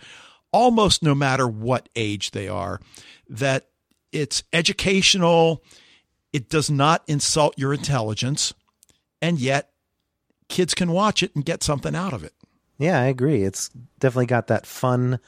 [0.53, 2.79] almost no matter what age they are,
[3.27, 3.67] that
[4.13, 5.63] it's educational,
[6.31, 8.53] it does not insult your intelligence,
[9.21, 9.71] and yet
[10.47, 12.33] kids can watch it and get something out of it.
[12.77, 13.43] Yeah, I agree.
[13.43, 15.19] It's definitely got that fun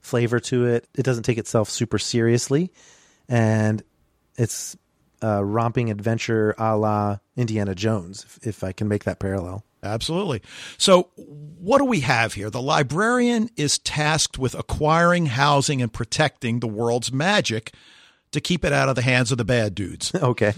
[0.00, 0.88] flavor to it.
[0.94, 2.72] It doesn't take itself super seriously,
[3.28, 3.82] and
[4.36, 4.76] it's
[5.20, 9.64] a romping adventure a la Indiana Jones, if, if I can make that parallel.
[9.82, 10.42] Absolutely.
[10.78, 12.50] So, what do we have here?
[12.50, 17.72] The librarian is tasked with acquiring, housing, and protecting the world's magic
[18.30, 20.14] to keep it out of the hands of the bad dudes.
[20.22, 20.54] okay.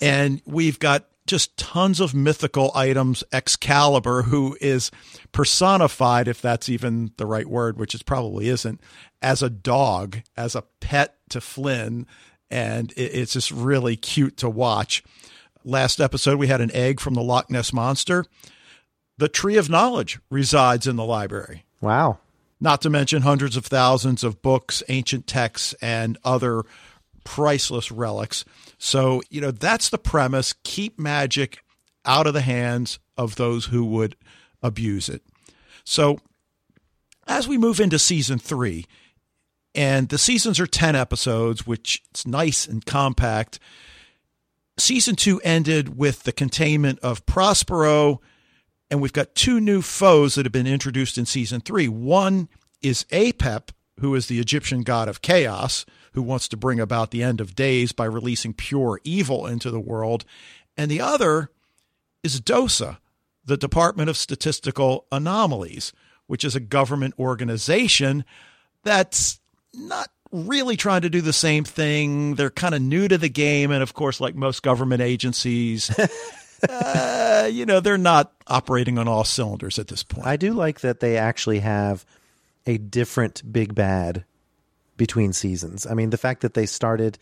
[0.00, 3.24] And we've got just tons of mythical items.
[3.32, 4.90] Excalibur, who is
[5.32, 8.80] personified, if that's even the right word, which it probably isn't,
[9.22, 12.06] as a dog, as a pet to Flynn.
[12.50, 15.02] And it's just really cute to watch.
[15.68, 18.24] Last episode, we had an egg from the Loch Ness Monster.
[19.18, 21.66] The Tree of Knowledge resides in the library.
[21.82, 22.20] Wow.
[22.58, 26.62] Not to mention hundreds of thousands of books, ancient texts, and other
[27.22, 28.46] priceless relics.
[28.78, 30.54] So, you know, that's the premise.
[30.64, 31.58] Keep magic
[32.06, 34.16] out of the hands of those who would
[34.62, 35.20] abuse it.
[35.84, 36.18] So,
[37.26, 38.86] as we move into season three,
[39.74, 43.60] and the seasons are 10 episodes, which it's nice and compact.
[44.78, 48.20] Season two ended with the containment of Prospero,
[48.90, 51.88] and we've got two new foes that have been introduced in season three.
[51.88, 52.48] One
[52.80, 57.22] is Apep, who is the Egyptian god of chaos, who wants to bring about the
[57.22, 60.24] end of days by releasing pure evil into the world.
[60.76, 61.50] And the other
[62.22, 62.98] is DOSA,
[63.44, 65.92] the Department of Statistical Anomalies,
[66.28, 68.24] which is a government organization
[68.84, 69.40] that's
[69.74, 72.34] not really trying to do the same thing.
[72.34, 73.70] They're kind of new to the game.
[73.70, 75.90] And of course, like most government agencies,
[76.68, 80.26] uh, you know, they're not operating on all cylinders at this point.
[80.26, 82.04] I do like that they actually have
[82.66, 84.24] a different big bad
[84.96, 85.86] between seasons.
[85.86, 87.18] I mean, the fact that they started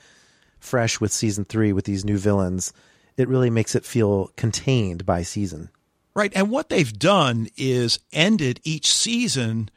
[0.59, 2.73] fresh with season three with these new villains,
[3.17, 5.71] it really makes it feel contained by season.
[6.15, 6.33] Right.
[6.35, 9.69] And what they've done is ended each season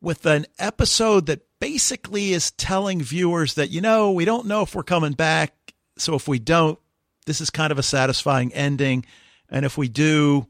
[0.00, 4.74] with an episode that basically is telling viewers that, you know, we don't know if
[4.74, 5.54] we're coming back.
[5.96, 6.78] So if we don't,
[7.26, 9.04] this is kind of a satisfying ending.
[9.50, 10.46] And if we do,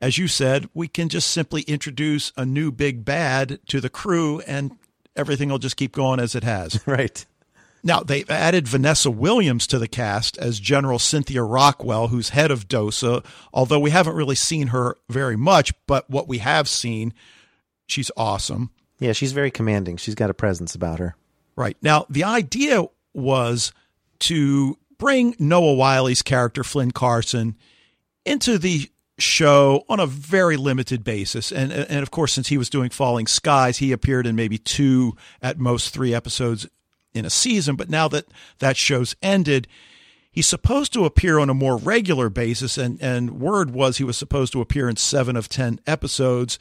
[0.00, 4.40] as you said, we can just simply introduce a new big bad to the crew
[4.40, 4.76] and
[5.16, 6.80] everything will just keep going as it has.
[6.86, 7.24] Right.
[7.86, 12.66] Now, they've added Vanessa Williams to the cast as General Cynthia Rockwell, who's head of
[12.66, 17.12] DOSA, although we haven't really seen her very much, but what we have seen,
[17.86, 18.70] she's awesome.
[18.98, 19.96] Yeah, she's very commanding.
[19.96, 21.16] She's got a presence about her.
[21.56, 21.76] Right.
[21.82, 23.72] Now, the idea was
[24.20, 27.56] to bring Noah Wyle's character, Flynn Carson,
[28.24, 31.52] into the show on a very limited basis.
[31.52, 35.16] And, and of course, since he was doing Falling Skies, he appeared in maybe two,
[35.42, 36.66] at most three episodes
[37.12, 37.76] in a season.
[37.76, 38.26] But now that
[38.58, 39.68] that show's ended,
[40.32, 42.76] he's supposed to appear on a more regular basis.
[42.76, 46.58] And, and word was he was supposed to appear in seven of 10 episodes,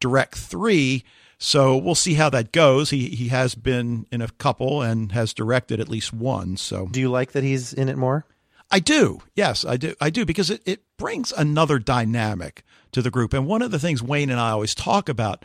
[0.00, 1.04] direct three.
[1.44, 2.90] So we'll see how that goes.
[2.90, 6.56] He he has been in a couple and has directed at least one.
[6.56, 8.24] So Do you like that he's in it more?
[8.70, 9.22] I do.
[9.34, 9.96] Yes, I do.
[10.00, 13.34] I do because it, it brings another dynamic to the group.
[13.34, 15.44] And one of the things Wayne and I always talk about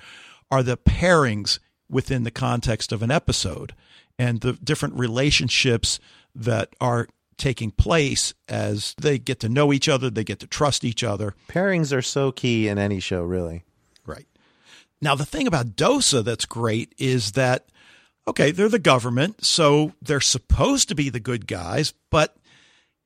[0.51, 1.57] are the pairings
[1.89, 3.73] within the context of an episode
[4.19, 5.99] and the different relationships
[6.35, 7.07] that are
[7.37, 11.33] taking place as they get to know each other, they get to trust each other.
[11.49, 13.63] Pairings are so key in any show, really.
[15.01, 17.67] Now, the thing about DOSA that's great is that,
[18.27, 22.35] okay, they're the government, so they're supposed to be the good guys, but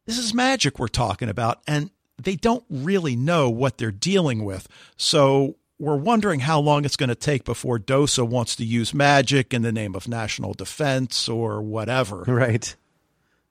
[0.06, 4.68] this is magic we're talking about, and they don't really know what they're dealing with.
[4.96, 9.54] So we're wondering how long it's going to take before DOSA wants to use magic
[9.54, 12.24] in the name of national defense or whatever.
[12.28, 12.76] Right.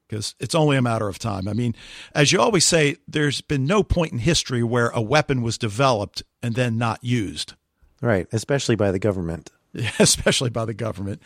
[0.08, 1.46] Because it's only a matter of time.
[1.46, 1.74] I mean,
[2.14, 6.22] as you always say, there's been no point in history where a weapon was developed
[6.42, 7.54] and then not used.
[8.00, 8.26] Right.
[8.32, 9.50] Especially by the government.
[9.98, 11.22] especially by the government.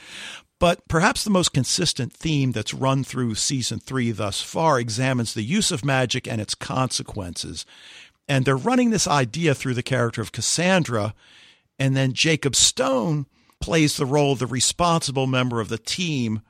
[0.59, 5.43] But perhaps the most consistent theme that's run through season three thus far examines the
[5.43, 7.67] use of magic and its consequences.
[8.29, 11.15] And they're running this idea through the character of Cassandra.
[11.79, 13.27] And then Jacob Stone
[13.61, 16.41] plays the role of the responsible member of the team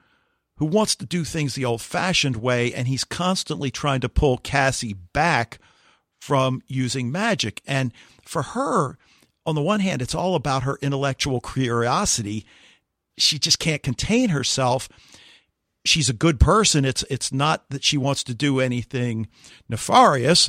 [0.59, 2.73] who wants to do things the old fashioned way.
[2.73, 5.59] And he's constantly trying to pull Cassie back
[6.21, 7.63] from using magic.
[7.67, 8.99] And for her,
[9.47, 12.47] on the one hand, it's all about her intellectual curiosity.
[13.19, 14.89] She just can't contain herself.
[15.85, 16.85] She's a good person.
[16.85, 19.29] It's it's not that she wants to do anything
[19.69, 20.49] nefarious,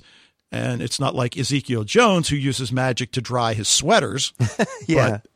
[0.52, 4.34] and it's not like Ezekiel Jones who uses magic to dry his sweaters.
[4.88, 5.10] Yeah.
[5.10, 5.28] But-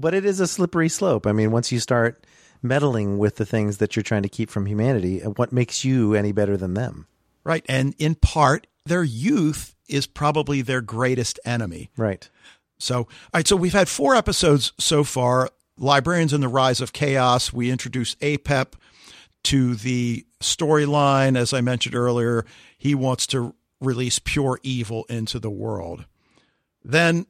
[0.00, 1.26] But, it is a slippery slope.
[1.26, 2.24] I mean, once you start
[2.62, 6.14] meddling with the things that you're trying to keep from humanity, uh, what makes you
[6.14, 7.06] any better than them?
[7.44, 11.90] right, and in part, their youth is probably their greatest enemy.
[11.96, 12.28] Right.
[12.78, 15.50] So, all right, so we've had four episodes so far.
[15.76, 17.52] Librarians and the Rise of Chaos.
[17.52, 18.74] We introduced APEP
[19.44, 21.36] to the storyline.
[21.36, 22.44] As I mentioned earlier,
[22.76, 26.06] he wants to release pure evil into the world.
[26.84, 27.26] Then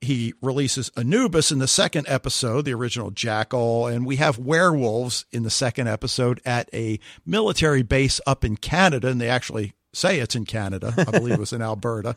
[0.00, 5.42] he releases Anubis in the second episode, the original Jackal, and we have werewolves in
[5.42, 10.36] the second episode at a military base up in Canada, and they actually say it's
[10.36, 10.92] in Canada.
[10.96, 12.14] I believe it was in Alberta.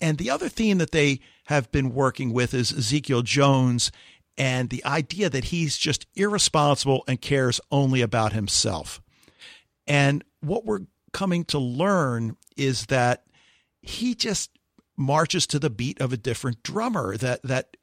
[0.00, 1.20] And the other theme that they
[1.50, 3.90] have been working with is Ezekiel Jones
[4.38, 9.02] and the idea that he's just irresponsible and cares only about himself.
[9.84, 13.24] And what we're coming to learn is that
[13.82, 14.50] he just
[14.96, 17.76] marches to the beat of a different drummer that that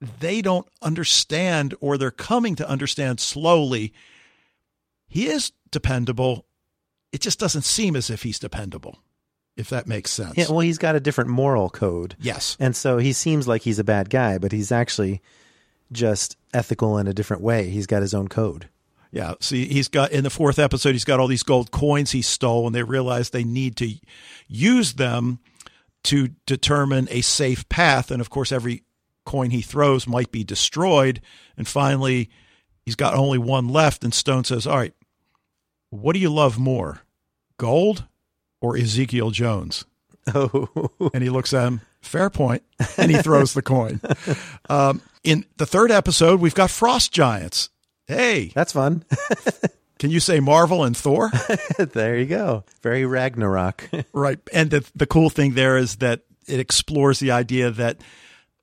[0.00, 3.94] they don't understand or they're coming to understand slowly.
[5.06, 6.44] He is dependable.
[7.12, 8.98] It just doesn't seem as if he's dependable.
[9.56, 10.36] If that makes sense.
[10.36, 12.16] Yeah, well, he's got a different moral code.
[12.20, 12.56] yes.
[12.60, 15.22] And so he seems like he's a bad guy, but he's actually
[15.92, 17.68] just ethical in a different way.
[17.68, 18.68] He's got his own code.
[19.12, 19.34] Yeah.
[19.40, 22.66] See, he's got in the fourth episode, he's got all these gold coins he stole,
[22.66, 23.94] and they realize they need to
[24.48, 25.38] use them
[26.04, 28.10] to determine a safe path.
[28.10, 28.82] And of course, every
[29.24, 31.20] coin he throws might be destroyed.
[31.56, 32.30] And finally,
[32.84, 34.04] he's got only one left.
[34.04, 34.94] And Stone says, All right,
[35.90, 37.00] what do you love more,
[37.58, 38.04] gold
[38.60, 39.84] or Ezekiel Jones?
[40.34, 40.68] Oh,
[41.14, 42.62] And he looks at him, fair point,
[42.98, 44.00] and he throws the coin.
[44.68, 47.70] Um, in the third episode, we've got frost giants.
[48.08, 49.04] Hey, that's fun.
[49.98, 51.30] can you say Marvel and Thor?
[51.78, 52.64] there you go.
[52.82, 53.88] Very Ragnarok.
[54.12, 54.38] right.
[54.52, 57.98] And the, the cool thing there is that it explores the idea that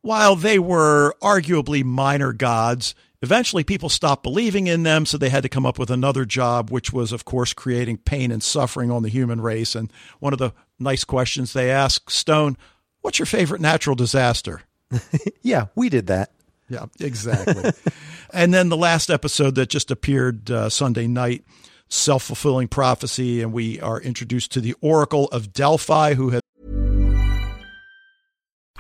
[0.02, 5.08] while they were arguably minor gods, eventually people stopped believing in them.
[5.08, 8.32] So they had to come up with another job, which was, of course, creating pain
[8.32, 9.74] and suffering on the human race.
[9.74, 12.58] And one of the nice questions they ask Stone,
[13.02, 14.62] what's your favorite natural disaster?
[15.42, 16.32] yeah, we did that.
[16.70, 17.72] Yeah, exactly.
[18.34, 21.46] and then the last episode that just appeared uh, Sunday night,
[21.90, 26.43] self fulfilling prophecy, and we are introduced to the Oracle of Delphi, who has.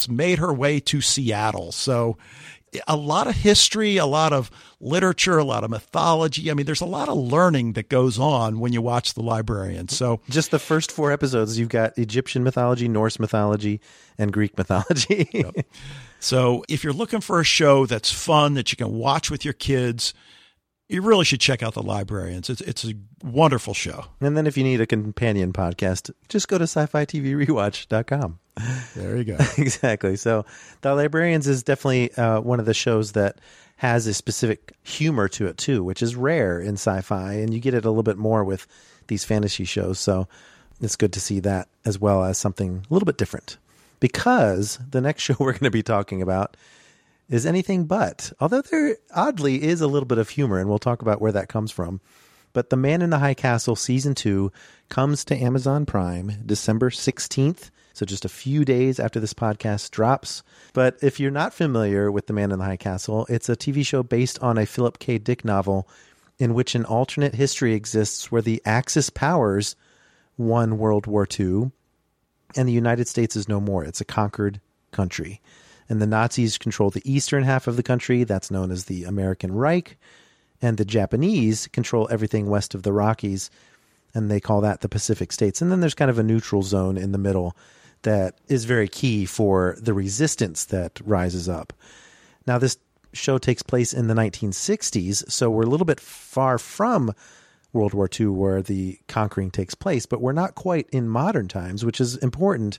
[0.00, 1.72] It's made her way to Seattle.
[1.72, 2.16] So
[2.88, 6.50] a lot of history, a lot of literature, a lot of mythology.
[6.50, 9.88] I mean, there's a lot of learning that goes on when you watch The Librarian.
[9.88, 13.82] So Just the first four episodes, you've got Egyptian mythology, Norse mythology,
[14.16, 15.28] and Greek mythology.
[16.22, 19.54] So if you're looking for a show that's fun that you can watch with your
[19.54, 20.12] kids,
[20.86, 22.50] you really should check out The Librarians.
[22.50, 22.92] It's it's a
[23.24, 24.04] wonderful show.
[24.20, 28.38] and then if you need a companion podcast, just go to sci-fi TV rewatch.com.
[28.94, 29.36] There you go.
[29.58, 30.16] exactly.
[30.16, 30.44] So,
[30.80, 33.38] The Librarians is definitely uh, one of the shows that
[33.76, 37.74] has a specific humor to it too, which is rare in sci-fi, and you get
[37.74, 38.66] it a little bit more with
[39.06, 39.98] these fantasy shows.
[39.98, 40.28] So,
[40.80, 43.58] it's good to see that as well as something a little bit different.
[44.00, 46.56] Because the next show we're going to be talking about
[47.28, 51.00] is anything but, although there oddly is a little bit of humor, and we'll talk
[51.02, 52.00] about where that comes from.
[52.52, 54.50] But The Man in the High Castle season two
[54.88, 57.70] comes to Amazon Prime December 16th.
[58.00, 60.42] So just a few days after this podcast drops.
[60.72, 63.84] But if you're not familiar with The Man in the High Castle, it's a TV
[63.84, 65.18] show based on a Philip K.
[65.18, 65.86] Dick novel
[66.38, 69.76] in which an alternate history exists where the Axis powers
[70.38, 71.72] won World War II
[72.56, 73.84] and the United States is no more.
[73.84, 75.42] It's a conquered country.
[75.86, 79.52] And the Nazis control the eastern half of the country, that's known as the American
[79.52, 79.98] Reich,
[80.62, 83.50] and the Japanese control everything west of the Rockies,
[84.14, 85.60] and they call that the Pacific States.
[85.60, 87.54] And then there's kind of a neutral zone in the middle
[88.02, 91.72] that is very key for the resistance that rises up.
[92.46, 92.78] Now, this
[93.12, 97.12] show takes place in the 1960s, so we're a little bit far from
[97.72, 101.84] World War II where the conquering takes place, but we're not quite in modern times,
[101.84, 102.78] which is important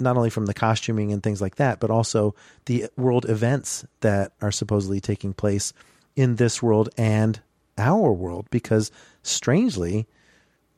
[0.00, 2.34] not only from the costuming and things like that, but also
[2.66, 5.72] the world events that are supposedly taking place
[6.16, 7.40] in this world and
[7.78, 8.46] our world.
[8.50, 8.90] Because
[9.22, 10.06] strangely,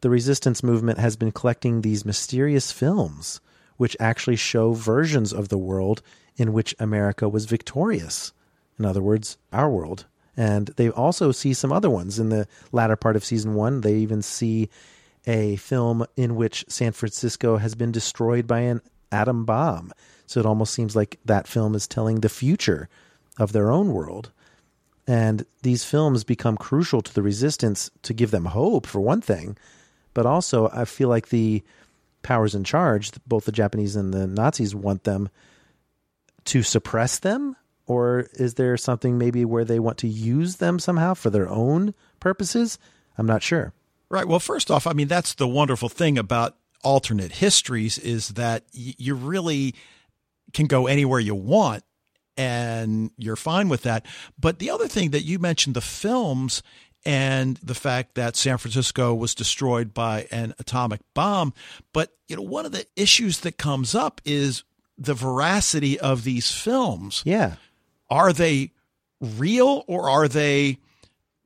[0.03, 3.41] the resistance movement has been collecting these mysterious films
[3.77, 6.03] which actually show versions of the world
[6.37, 8.33] in which America was victorious.
[8.79, 10.07] In other words, our world.
[10.37, 13.81] And they also see some other ones in the latter part of season one.
[13.81, 14.69] They even see
[15.27, 19.93] a film in which San Francisco has been destroyed by an atom bomb.
[20.27, 22.89] So it almost seems like that film is telling the future
[23.39, 24.31] of their own world.
[25.07, 29.57] And these films become crucial to the resistance to give them hope, for one thing.
[30.15, 31.63] But also, I feel like the
[32.27, 35.29] powers in charge, both the Japanese and the Nazis, want them
[36.47, 37.55] to suppress them?
[37.87, 41.95] Or is there something maybe where they want to use them somehow for their own
[42.19, 42.79] purposes?
[43.17, 43.73] I'm not sure.
[44.09, 44.27] Right.
[44.27, 48.95] Well, first off, I mean, that's the wonderful thing about alternate histories is that y-
[48.99, 49.75] you really
[50.53, 51.85] can go anywhere you want
[52.37, 54.05] and you're fine with that.
[54.39, 56.63] But the other thing that you mentioned, the films
[57.07, 61.55] and the fact that San Francisco was destroyed by an atomic bomb.
[61.93, 64.65] But, you know, one of the issues that comes up is
[64.99, 67.23] the veracity of these films.
[67.25, 67.55] Yeah.
[68.11, 68.73] Are they
[69.21, 70.79] real or are they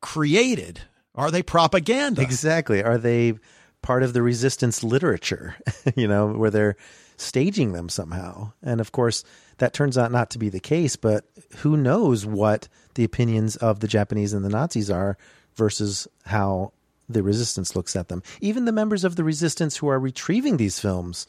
[0.01, 0.81] created?
[1.15, 2.23] Are they propaganda?
[2.23, 2.83] Exactly.
[2.83, 3.35] Are they
[3.83, 5.57] part of the resistance literature,
[5.95, 6.77] you know, where they're
[7.19, 8.53] staging them somehow?
[8.63, 9.25] And of course,
[9.59, 11.27] that turns out not to be the case, but
[11.59, 15.19] who knows what the opinions of the Japanese and the Nazis are
[15.61, 16.73] versus how
[17.07, 18.23] the resistance looks at them.
[18.41, 21.27] Even the members of the resistance who are retrieving these films,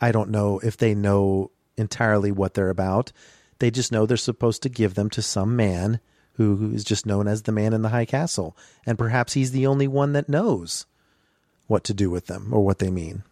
[0.00, 3.12] I don't know if they know entirely what they're about.
[3.60, 6.00] They just know they're supposed to give them to some man
[6.32, 8.56] who is just known as the man in the high castle.
[8.84, 10.86] And perhaps he's the only one that knows
[11.68, 13.22] what to do with them or what they mean.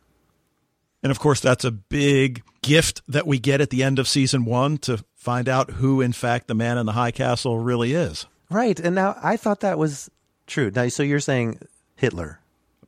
[1.03, 4.45] And of course, that's a big gift that we get at the end of season
[4.45, 8.27] one to find out who, in fact, the man in the high castle really is.
[8.51, 8.79] Right.
[8.79, 10.11] And now I thought that was
[10.49, 10.71] true.
[10.75, 11.61] Now, so you're saying
[11.97, 12.41] Hitler.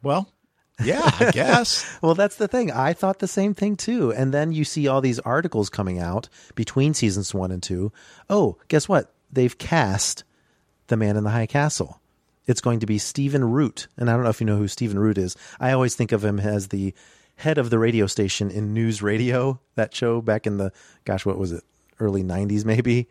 [0.02, 0.28] Well,
[0.82, 1.86] yeah, I guess.
[2.02, 2.70] well, that's the thing.
[2.72, 4.12] I thought the same thing too.
[4.12, 7.92] And then you see all these articles coming out between seasons one and two.
[8.28, 9.12] Oh, guess what?
[9.32, 10.24] They've cast
[10.88, 12.00] the man in the high castle.
[12.46, 13.86] It's going to be Stephen Root.
[13.96, 15.36] And I don't know if you know who Stephen Root is.
[15.60, 16.94] I always think of him as the
[17.36, 20.72] head of the radio station in News Radio, that show back in the,
[21.04, 21.62] gosh, what was it?
[21.98, 23.08] Early 90s, maybe.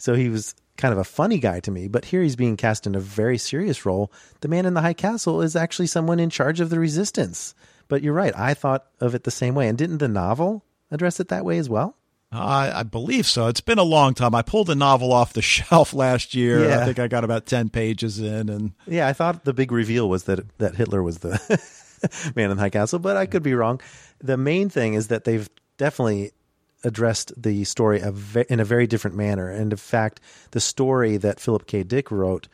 [0.00, 2.86] So he was kind of a funny guy to me, but here he's being cast
[2.86, 4.10] in a very serious role.
[4.40, 7.54] The man in the high castle is actually someone in charge of the resistance.
[7.88, 8.32] But you're right.
[8.36, 9.68] I thought of it the same way.
[9.68, 11.96] And didn't the novel address it that way as well?
[12.32, 13.48] I, I believe so.
[13.48, 14.34] It's been a long time.
[14.34, 16.68] I pulled the novel off the shelf last year.
[16.68, 16.80] Yeah.
[16.80, 20.08] I think I got about 10 pages in and Yeah, I thought the big reveal
[20.08, 21.30] was that that Hitler was the
[22.36, 23.80] man in the high castle, but I could be wrong.
[24.22, 26.30] The main thing is that they've definitely
[26.84, 28.00] addressed the story
[28.48, 29.50] in a very different manner.
[29.50, 30.20] And in fact,
[30.52, 31.82] the story that Philip K.
[31.82, 32.48] Dick wrote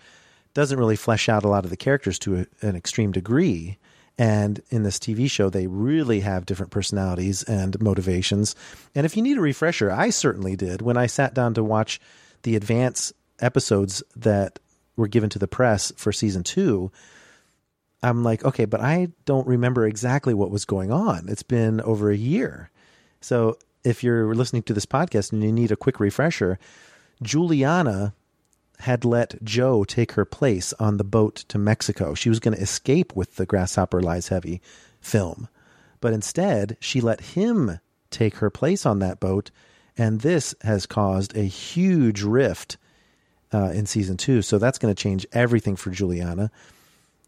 [0.54, 3.78] doesn't really flesh out a lot of the characters to a, an extreme degree.
[4.18, 8.56] And in this TV show, they really have different personalities and motivations.
[8.94, 12.00] And if you need a refresher, I certainly did when I sat down to watch
[12.42, 14.58] the advance episodes that
[14.96, 16.90] were given to the press for season two.
[18.02, 21.26] I'm like, okay, but I don't remember exactly what was going on.
[21.28, 22.70] It's been over a year.
[23.20, 26.58] So if you're listening to this podcast and you need a quick refresher,
[27.22, 28.14] Juliana
[28.80, 32.14] had let Joe take her place on the boat to Mexico.
[32.14, 34.60] She was going to escape with the Grasshopper Lies Heavy
[35.00, 35.48] film.
[36.00, 37.78] But instead, she let him
[38.10, 39.50] take her place on that boat.
[39.96, 42.76] And this has caused a huge rift
[43.52, 44.42] uh, in season two.
[44.42, 46.50] So that's going to change everything for Juliana.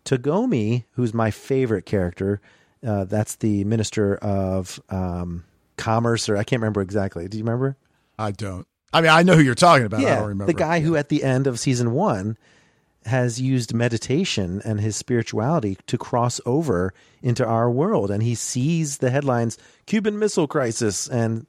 [0.04, 2.40] Tagomi, who's my favorite character,
[2.86, 5.44] uh, that's the minister of um,
[5.78, 7.28] commerce, or I can't remember exactly.
[7.28, 7.76] Do you remember?
[8.18, 8.66] I don't.
[8.92, 10.00] I mean, I know who you're talking about.
[10.00, 10.52] I yeah, don't remember.
[10.52, 12.36] the guy who at the end of season one
[13.04, 18.98] has used meditation and his spirituality to cross over into our world, and he sees
[18.98, 21.46] the headlines "Cuban Missile Crisis" and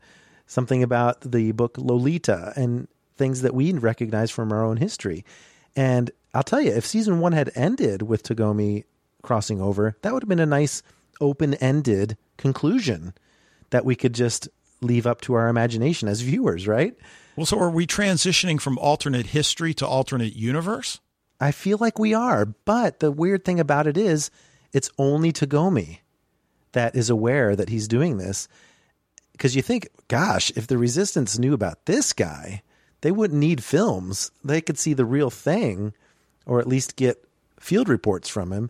[0.48, 5.26] something about the book Lolita and things that we recognize from our own history.
[5.76, 8.84] And I'll tell you, if season one had ended with Tagomi
[9.22, 10.82] crossing over, that would have been a nice
[11.22, 13.14] open-ended conclusion
[13.70, 14.50] that we could just
[14.82, 16.96] leave up to our imagination as viewers, right?
[17.36, 21.00] Well, so are we transitioning from alternate history to alternate universe?
[21.40, 24.30] I feel like we are, but the weird thing about it is
[24.74, 26.00] it's only Tagomi
[26.74, 28.48] that is aware that he's doing this.
[29.32, 32.62] Because you think, gosh, if the resistance knew about this guy,
[33.02, 34.32] they wouldn't need films.
[34.44, 35.94] They could see the real thing
[36.46, 37.24] or at least get
[37.60, 38.70] field reports from him.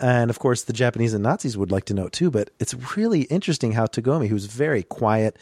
[0.00, 2.30] And of course, the Japanese and Nazis would like to know too.
[2.30, 5.38] But it's really interesting how Tagomi, who's very quiet,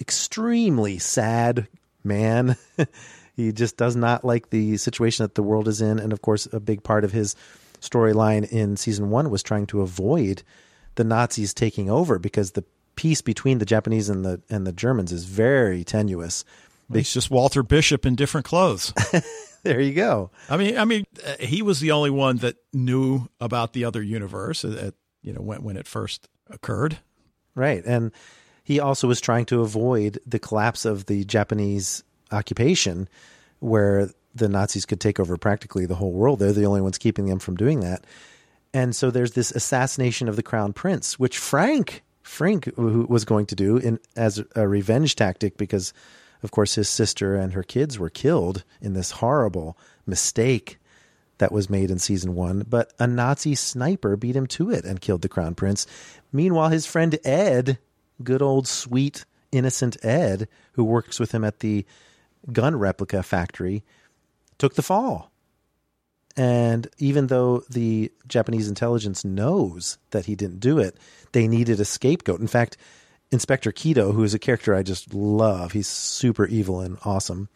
[0.00, 1.68] extremely sad
[2.02, 2.56] man,
[3.36, 5.98] he just does not like the situation that the world is in.
[5.98, 7.36] And of course, a big part of his
[7.80, 10.42] storyline in season one was trying to avoid
[10.96, 12.64] the Nazis taking over because the
[12.96, 16.44] peace between the Japanese and the and the Germans is very tenuous.
[16.92, 18.94] It's just Walter Bishop in different clothes.
[19.64, 20.30] There you go.
[20.48, 24.00] I mean, I mean, uh, he was the only one that knew about the other
[24.00, 24.64] universe.
[24.64, 26.98] At, you know, when when it first occurred.
[27.54, 27.84] Right.
[27.84, 28.12] And
[28.62, 33.08] he also was trying to avoid the collapse of the Japanese occupation
[33.58, 36.38] where the Nazis could take over practically the whole world.
[36.38, 38.04] They're the only ones keeping them from doing that.
[38.72, 43.54] And so there's this assassination of the crown prince, which Frank Frank was going to
[43.54, 45.94] do in as a revenge tactic because
[46.42, 49.76] of course his sister and her kids were killed in this horrible
[50.06, 50.78] mistake
[51.38, 55.00] that was made in season one, but a Nazi sniper beat him to it and
[55.00, 55.86] killed the crown prince.
[56.32, 57.78] Meanwhile, his friend Ed,
[58.22, 61.86] good old sweet innocent Ed, who works with him at the
[62.52, 63.84] gun replica factory,
[64.58, 65.30] took the fall.
[66.36, 70.96] And even though the Japanese intelligence knows that he didn't do it,
[71.32, 72.40] they needed a scapegoat.
[72.40, 72.76] In fact,
[73.30, 77.48] Inspector Kido, who is a character I just love, he's super evil and awesome,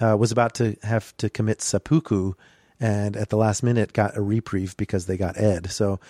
[0.00, 2.34] uh, was about to have to commit seppuku
[2.80, 5.70] and at the last minute got a reprieve because they got Ed.
[5.70, 6.00] So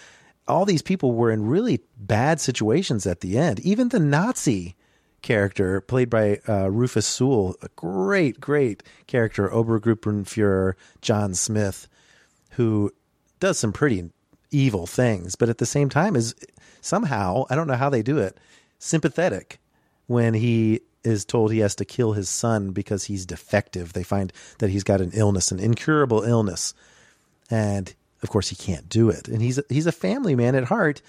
[0.47, 3.61] all these people were in really bad situations at the end.
[3.61, 4.77] Even the Nazi
[5.23, 11.89] character, played by uh, Rufus Sewell, a great, great character, Obergruppenführer John Smith,
[12.51, 12.93] who
[13.41, 14.11] does some pretty
[14.51, 16.35] evil things, but at the same time is
[16.81, 18.37] somehow, I don't know how they do it,
[18.85, 19.59] sympathetic
[20.07, 23.93] when he is told he has to kill his son because he's defective.
[23.93, 26.75] They find that he's got an illness, an incurable illness.
[27.51, 29.29] And of course he can't do it.
[29.29, 31.03] And he's he's a family man at heart,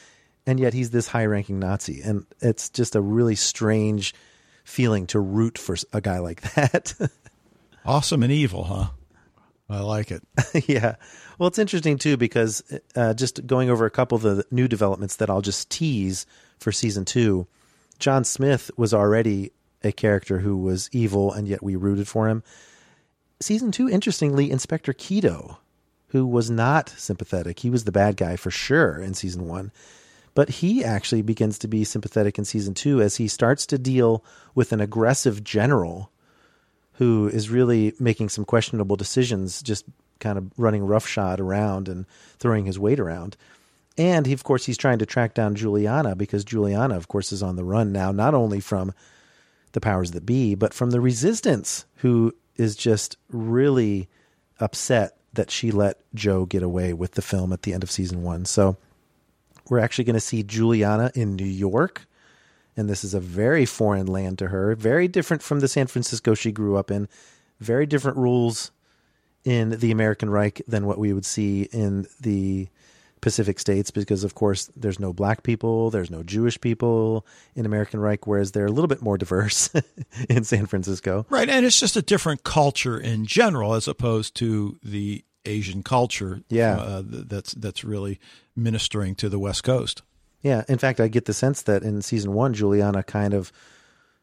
[0.45, 2.01] and yet he's this high-ranking Nazi.
[2.01, 4.13] And it's just a really strange
[4.63, 6.93] feeling to root for a guy like that.
[7.88, 8.88] Awesome and evil, huh?
[9.69, 10.23] I like it.
[10.67, 10.95] yeah.
[11.38, 12.63] Well, it's interesting too because
[12.95, 16.26] uh, just going over a couple of the new developments that I'll just tease
[16.57, 17.45] for season two.
[18.00, 19.52] John Smith was already
[19.84, 22.43] a character who was evil, and yet we rooted for him.
[23.39, 25.58] Season two, interestingly, Inspector Kido,
[26.08, 27.60] who was not sympathetic.
[27.60, 29.72] He was the bad guy for sure in season one.
[30.34, 34.24] But he actually begins to be sympathetic in season two as he starts to deal
[34.54, 36.12] with an aggressive general
[36.93, 39.86] who is really making some questionable decisions, just
[40.20, 42.06] kind of running roughshod around and
[42.38, 43.36] throwing his weight around.
[43.98, 47.41] And he, of course, he's trying to track down Juliana because Juliana, of course, is
[47.41, 48.93] on the run now, not only from
[49.72, 54.10] the powers that be, but from the resistance, who is just really
[54.60, 58.24] upset that she let Joe get away with the film at the end of season
[58.24, 58.46] one.
[58.46, 58.78] So
[59.70, 62.06] we're actually going to see Juliana in New York.
[62.78, 66.34] And this is a very foreign land to her, very different from the San Francisco
[66.34, 67.08] she grew up in,
[67.60, 68.72] very different rules
[69.46, 72.68] in the American Reich than what we would see in the
[73.26, 77.99] Pacific states because, of course, there's no black people, there's no Jewish people in American
[77.99, 79.67] Reich, whereas they're a little bit more diverse
[80.30, 81.26] in San Francisco.
[81.28, 81.49] Right.
[81.49, 86.76] And it's just a different culture in general as opposed to the Asian culture yeah.
[86.76, 88.19] Uh, that's, that's really
[88.55, 90.03] ministering to the West Coast.
[90.43, 90.63] Yeah.
[90.69, 93.51] In fact, I get the sense that in season one, Juliana kind of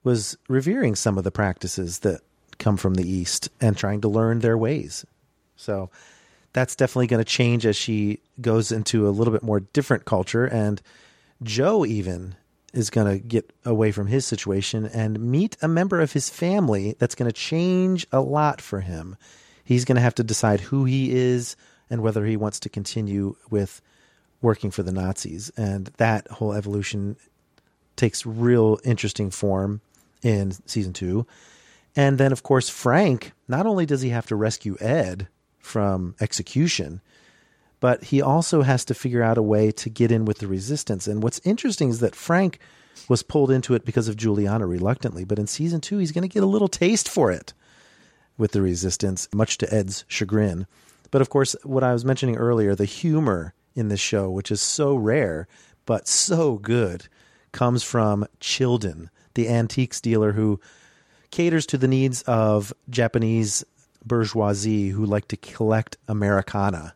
[0.04, 2.20] was revering some of the practices that
[2.60, 5.04] come from the East and trying to learn their ways.
[5.56, 5.90] So
[6.52, 10.44] that's definitely going to change as she goes into a little bit more different culture.
[10.44, 10.80] And
[11.42, 12.34] Joe even
[12.72, 16.96] is going to get away from his situation and meet a member of his family
[16.98, 19.16] that's going to change a lot for him.
[19.64, 21.56] He's going to have to decide who he is
[21.90, 23.80] and whether he wants to continue with
[24.40, 25.50] working for the Nazis.
[25.56, 27.16] And that whole evolution
[27.96, 29.80] takes real interesting form
[30.22, 31.26] in season two.
[31.94, 35.28] And then, of course, Frank, not only does he have to rescue Ed,
[35.62, 37.00] from execution.
[37.80, 41.08] But he also has to figure out a way to get in with the resistance.
[41.08, 42.58] And what's interesting is that Frank
[43.08, 45.24] was pulled into it because of Juliana reluctantly.
[45.24, 47.54] But in season two, he's going to get a little taste for it
[48.36, 50.66] with the resistance, much to Ed's chagrin.
[51.10, 54.60] But of course, what I was mentioning earlier, the humor in this show, which is
[54.60, 55.48] so rare
[55.86, 57.08] but so good,
[57.52, 60.60] comes from Childan, the antiques dealer who
[61.30, 63.64] caters to the needs of Japanese
[64.04, 66.94] bourgeoisie who like to collect Americana.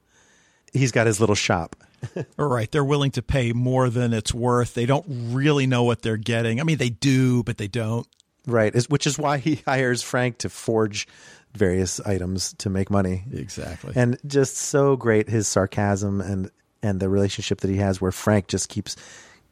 [0.73, 1.77] He's got his little shop.
[2.39, 2.71] All right.
[2.71, 4.75] They're willing to pay more than it's worth.
[4.75, 6.61] They don't really know what they're getting.
[6.61, 8.07] I mean, they do, but they don't.
[8.47, 8.75] Right.
[8.89, 11.09] Which is why he hires Frank to forge
[11.55, 13.25] various items to make money.
[13.33, 13.93] Exactly.
[13.97, 16.51] And just so great his sarcasm and
[16.83, 18.97] and the relationship that he has where Frank just keeps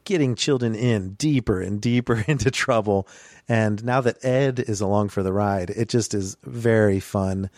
[0.04, 3.06] getting Childan in deeper and deeper into trouble
[3.48, 7.50] and now that Ed is along for the ride, it just is very fun.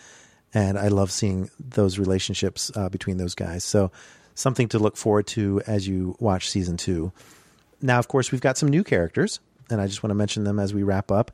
[0.53, 3.63] And I love seeing those relationships uh, between those guys.
[3.63, 3.91] So,
[4.35, 7.11] something to look forward to as you watch season two.
[7.81, 9.39] Now, of course, we've got some new characters,
[9.69, 11.31] and I just want to mention them as we wrap up.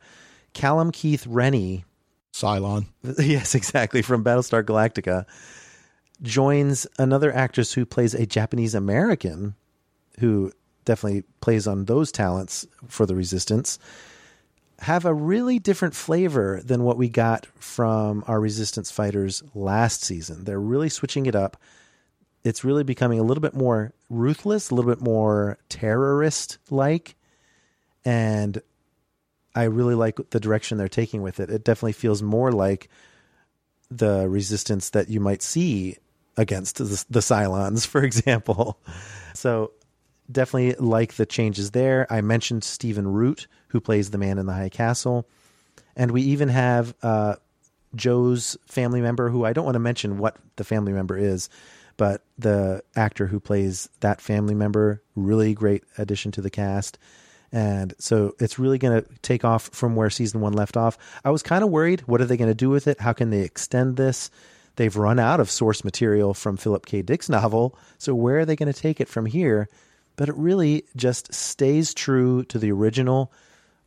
[0.54, 1.86] Callum Keith Rennie.
[2.34, 2.88] Cylon.
[3.20, 4.02] Yes, exactly.
[4.02, 5.26] From Battlestar Galactica.
[6.22, 9.56] Joins another actress who plays a Japanese American
[10.20, 10.52] who
[10.86, 13.80] definitely plays on those talents for the resistance
[14.84, 20.44] have a really different flavor than what we got from our resistance fighters last season.
[20.44, 21.58] They're really switching it up.
[22.44, 27.16] It's really becoming a little bit more ruthless, a little bit more terrorist like.
[28.04, 28.62] And
[29.56, 31.50] I really like the direction they're taking with it.
[31.50, 32.90] It definitely feels more like
[33.90, 35.98] the resistance that you might see
[36.36, 38.78] against the, the Cylons, for example.
[39.34, 39.72] So
[40.32, 42.08] definitely like the changes there.
[42.10, 45.28] I mentioned Stephen Root, who plays the man in the high castle.
[45.96, 47.36] And we even have uh,
[47.96, 51.50] Joe's family member, who I don't want to mention what the family member is,
[51.98, 56.98] but the actor who plays that family member, really great addition to the cast.
[57.52, 60.98] And so it's really going to take off from where season one left off.
[61.24, 62.02] I was kind of worried.
[62.02, 63.00] What are they going to do with it?
[63.00, 64.32] How can they extend this?
[64.76, 67.04] They've run out of source material from Philip K.
[67.04, 67.78] Dick's novel.
[68.00, 69.70] So where are they going to take it from here?
[70.16, 73.32] But it really just stays true to the original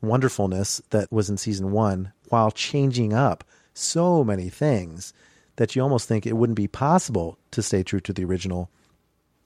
[0.01, 5.13] wonderfulness that was in season one while changing up so many things
[5.57, 8.71] that you almost think it wouldn't be possible to stay true to the original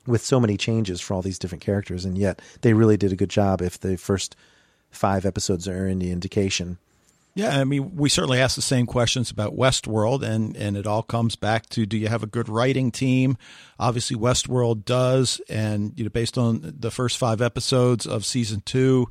[0.06, 2.04] with so many changes for all these different characters.
[2.04, 4.34] And yet they really did a good job if the first
[4.90, 6.78] five episodes are any indication.
[7.34, 11.02] Yeah, I mean, we certainly ask the same questions about Westworld, and, and it all
[11.02, 13.36] comes back to do you have a good writing team?
[13.78, 19.08] Obviously, Westworld does, and you know, based on the first five episodes of season two,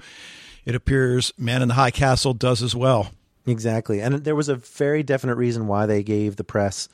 [0.65, 3.11] it appears Man in the High Castle does as well.
[3.47, 4.01] Exactly.
[4.01, 6.89] And there was a very definite reason why they gave the press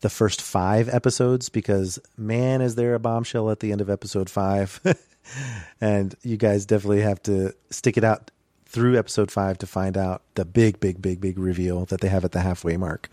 [0.00, 4.30] the first five episodes because, man, is there a bombshell at the end of episode
[4.30, 4.80] five.
[5.80, 8.30] and you guys definitely have to stick it out
[8.70, 12.24] through episode five to find out the big, big, big, big reveal that they have
[12.24, 13.08] at the halfway mark.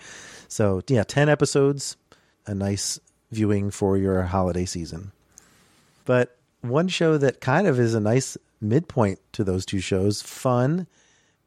[0.47, 1.97] So, yeah, 10 episodes,
[2.45, 2.99] a nice
[3.31, 5.11] viewing for your holiday season.
[6.05, 10.85] But one show that kind of is a nice midpoint to those two shows fun,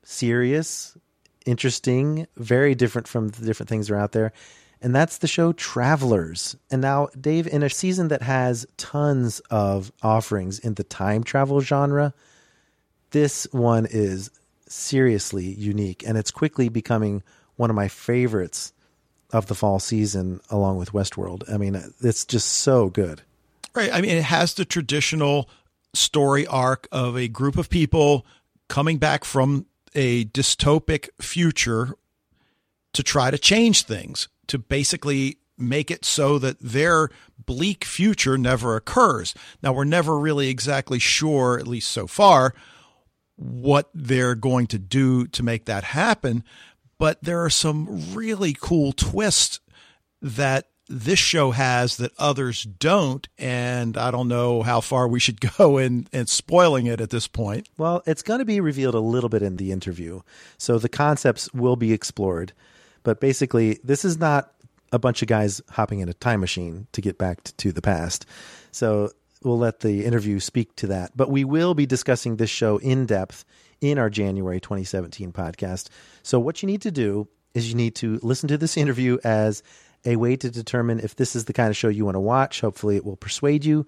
[0.02, 0.98] serious,
[1.46, 4.32] interesting, very different from the different things that are out there.
[4.82, 6.56] And that's the show Travelers.
[6.70, 11.60] And now, Dave, in a season that has tons of offerings in the time travel
[11.60, 12.12] genre,
[13.10, 14.30] this one is
[14.68, 16.04] seriously unique.
[16.06, 17.22] And it's quickly becoming
[17.56, 18.72] one of my favorites
[19.32, 21.52] of the fall season, along with Westworld.
[21.52, 23.22] I mean, it's just so good.
[23.74, 23.92] Right.
[23.92, 25.48] I mean, it has the traditional
[25.94, 28.26] story arc of a group of people
[28.68, 31.96] coming back from a dystopic future
[32.92, 37.10] to try to change things, to basically make it so that their
[37.44, 39.34] bleak future never occurs.
[39.62, 42.54] Now, we're never really exactly sure, at least so far,
[43.40, 46.44] what they're going to do to make that happen,
[46.98, 49.60] but there are some really cool twists
[50.20, 55.40] that this show has that others don't, and I don't know how far we should
[55.58, 57.68] go in, in spoiling it at this point.
[57.78, 60.20] Well, it's going to be revealed a little bit in the interview.
[60.58, 62.52] So the concepts will be explored.
[63.02, 64.52] But basically, this is not
[64.92, 67.80] a bunch of guys hopping in a time machine to get back to, to the
[67.80, 68.26] past.
[68.72, 69.12] So
[69.42, 71.16] we'll let the interview speak to that.
[71.16, 73.44] But we will be discussing this show in depth
[73.80, 75.88] in our January 2017 podcast.
[76.22, 79.62] So what you need to do is you need to listen to this interview as
[80.04, 82.60] a way to determine if this is the kind of show you want to watch.
[82.60, 83.86] Hopefully, it will persuade you.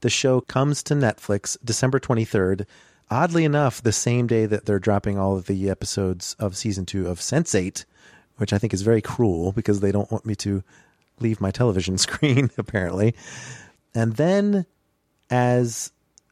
[0.00, 2.66] The show comes to Netflix December 23rd.
[3.10, 7.06] Oddly enough, the same day that they're dropping all of the episodes of season two
[7.08, 7.84] of Sense8,
[8.38, 10.64] which I think is very cruel because they don't want me to
[11.20, 13.14] leave my television screen, apparently.
[13.94, 14.66] And then
[15.32, 15.90] as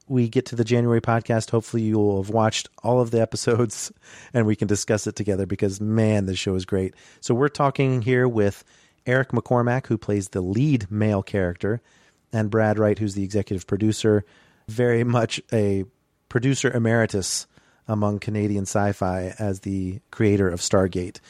[0.08, 3.90] we get to the January podcast, hopefully you will have watched all of the episodes
[4.34, 6.94] and we can discuss it together because, man, this show is great.
[7.20, 8.62] So we're talking here with
[9.06, 11.80] Eric McCormack, who plays the lead male character,
[12.32, 14.24] and Brad Wright, who's the executive producer,
[14.68, 15.84] very much a
[16.28, 17.46] producer emeritus
[17.88, 21.20] among Canadian sci fi as the creator of Stargate.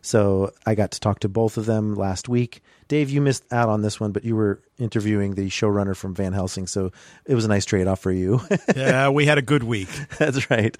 [0.00, 2.62] So I got to talk to both of them last week.
[2.86, 6.32] Dave, you missed out on this one, but you were interviewing the showrunner from Van
[6.32, 6.90] Helsing, so
[7.26, 8.40] it was a nice trade off for you.
[8.76, 9.88] yeah, we had a good week.
[10.18, 10.76] That's right.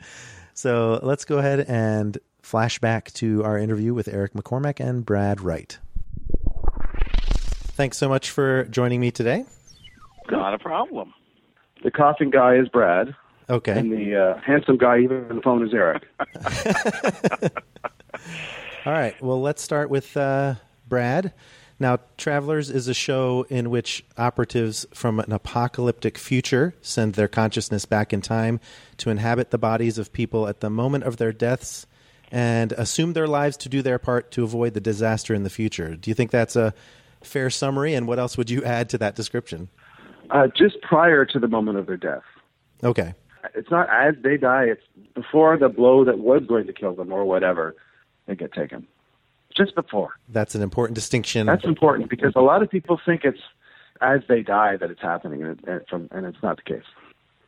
[0.55, 5.41] So let's go ahead and flash back to our interview with Eric McCormack and Brad
[5.41, 5.79] Wright.
[7.77, 9.45] Thanks so much for joining me today.
[10.31, 11.13] Not a problem.
[11.85, 13.15] The coughing guy is Brad,
[13.51, 13.79] Okay.
[13.79, 16.03] and the uh, handsome guy even on the phone is Eric.
[18.87, 19.21] All right.
[19.23, 20.55] Well, let's start with uh,
[20.89, 21.33] Brad.
[21.81, 27.85] Now, Travelers is a show in which operatives from an apocalyptic future send their consciousness
[27.85, 28.61] back in time
[28.99, 31.87] to inhabit the bodies of people at the moment of their deaths
[32.33, 35.95] and assume their lives to do their part to avoid the disaster in the future.
[35.95, 36.75] Do you think that's a
[37.23, 37.95] fair summary?
[37.95, 39.69] And what else would you add to that description?
[40.31, 42.23] Uh, just prior to the moment of their death.
[42.83, 43.15] Okay.
[43.55, 44.83] It's not as they die, it's
[45.15, 47.77] before the blow that was going to kill them or whatever,
[48.29, 48.87] they get taken.
[49.57, 50.11] Just before.
[50.29, 51.47] That's an important distinction.
[51.47, 53.41] That's important because a lot of people think it's
[54.01, 56.85] as they die that it's happening, and, it, and, from, and it's not the case.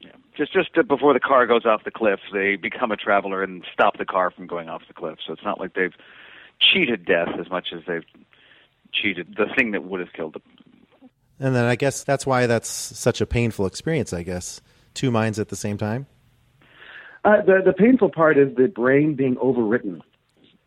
[0.00, 0.10] Yeah.
[0.36, 3.64] Just just uh, before the car goes off the cliff, they become a traveler and
[3.72, 5.18] stop the car from going off the cliff.
[5.24, 5.94] So it's not like they've
[6.58, 8.04] cheated death as much as they've
[8.92, 10.42] cheated the thing that would have killed them.
[11.38, 14.60] And then I guess that's why that's such a painful experience, I guess.
[14.94, 16.06] Two minds at the same time.
[17.24, 20.00] Uh, the the painful part is the brain being overwritten.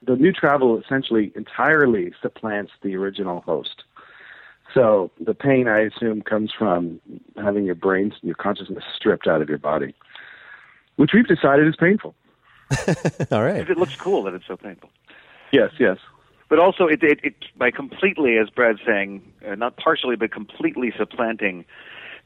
[0.06, 3.84] The new travel essentially entirely supplants the original host.
[4.74, 7.00] So the pain, I assume, comes from
[7.38, 9.94] having your brain, your consciousness stripped out of your body,
[10.96, 12.16] which we've decided is painful.
[13.32, 13.70] All right.
[13.70, 14.90] It looks cool that it's so painful.
[15.52, 15.98] Yes, yes.
[16.50, 20.92] But also, it, it, it by completely, as Brad's saying, uh, not partially, but completely
[20.98, 21.66] supplanting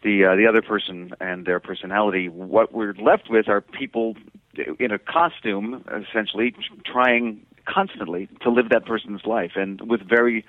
[0.04, 2.30] the uh, the other person and their personality.
[2.30, 4.16] What we're left with are people
[4.80, 6.56] in a costume, essentially
[6.86, 10.46] trying constantly to live that person's life, and with very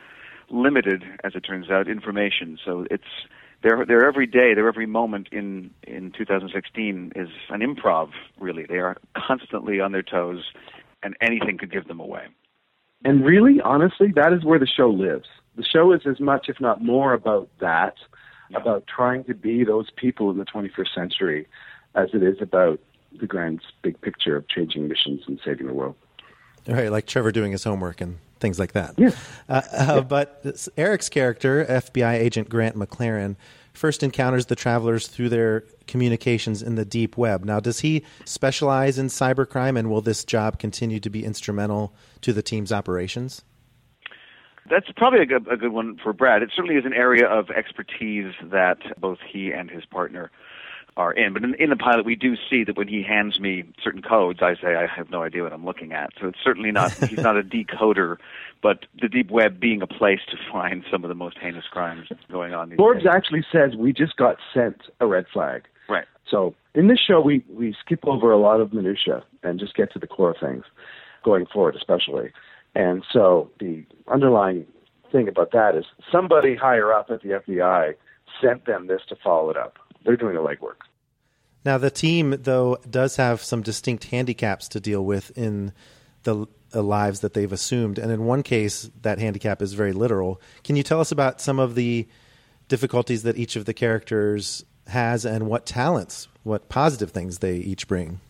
[0.51, 2.59] limited, as it turns out, information.
[2.65, 3.05] So it's
[3.63, 8.11] their their every day, their every moment in in 2016 is an improv.
[8.39, 10.45] Really, they are constantly on their toes,
[11.03, 12.27] and anything could give them away.
[13.05, 15.29] And really, honestly, that is where the show lives.
[15.57, 17.95] The show is as much, if not more, about that,
[18.55, 21.47] about trying to be those people in the 21st century,
[21.95, 22.81] as it is about
[23.19, 25.97] the grand big picture of changing missions and saving the world.
[26.69, 28.95] Right, like Trevor doing his homework and things like that.
[28.99, 29.11] Yeah.
[29.49, 30.45] Uh, uh, But
[30.77, 33.37] Eric's character, FBI agent Grant McLaren,
[33.73, 37.45] first encounters the travelers through their communications in the deep web.
[37.45, 42.33] Now, does he specialize in cybercrime, and will this job continue to be instrumental to
[42.33, 43.43] the team's operations?
[44.69, 46.43] That's probably a good, a good one for Brad.
[46.43, 50.31] It certainly is an area of expertise that both he and his partner
[50.97, 51.33] are in.
[51.33, 54.41] But in, in the pilot, we do see that when he hands me certain codes,
[54.43, 56.11] I say I have no idea what I'm looking at.
[56.21, 58.17] So it's certainly not he's not a decoder,
[58.63, 62.09] but the deep web being a place to find some of the most heinous crimes
[62.31, 62.71] going on.
[62.71, 63.13] These Forbes days.
[63.13, 65.65] actually says we just got sent a red flag.
[65.89, 66.07] Right.
[66.31, 69.93] So in this show, we, we skip over a lot of minutia and just get
[69.93, 70.65] to the core of things,
[71.25, 72.33] going forward especially.
[72.75, 74.67] And so the underlying
[75.11, 77.95] thing about that is somebody higher up at the FBI
[78.43, 79.79] sent them this to follow it up.
[80.05, 80.83] They're doing the legwork.
[81.65, 85.73] Now, the team, though, does have some distinct handicaps to deal with in
[86.23, 87.99] the uh, lives that they've assumed.
[87.99, 90.41] And in one case, that handicap is very literal.
[90.65, 92.09] Can you tell us about some of the
[92.69, 97.89] difficulties that each of the characters has and what talents, what positive things they each
[97.89, 98.21] bring?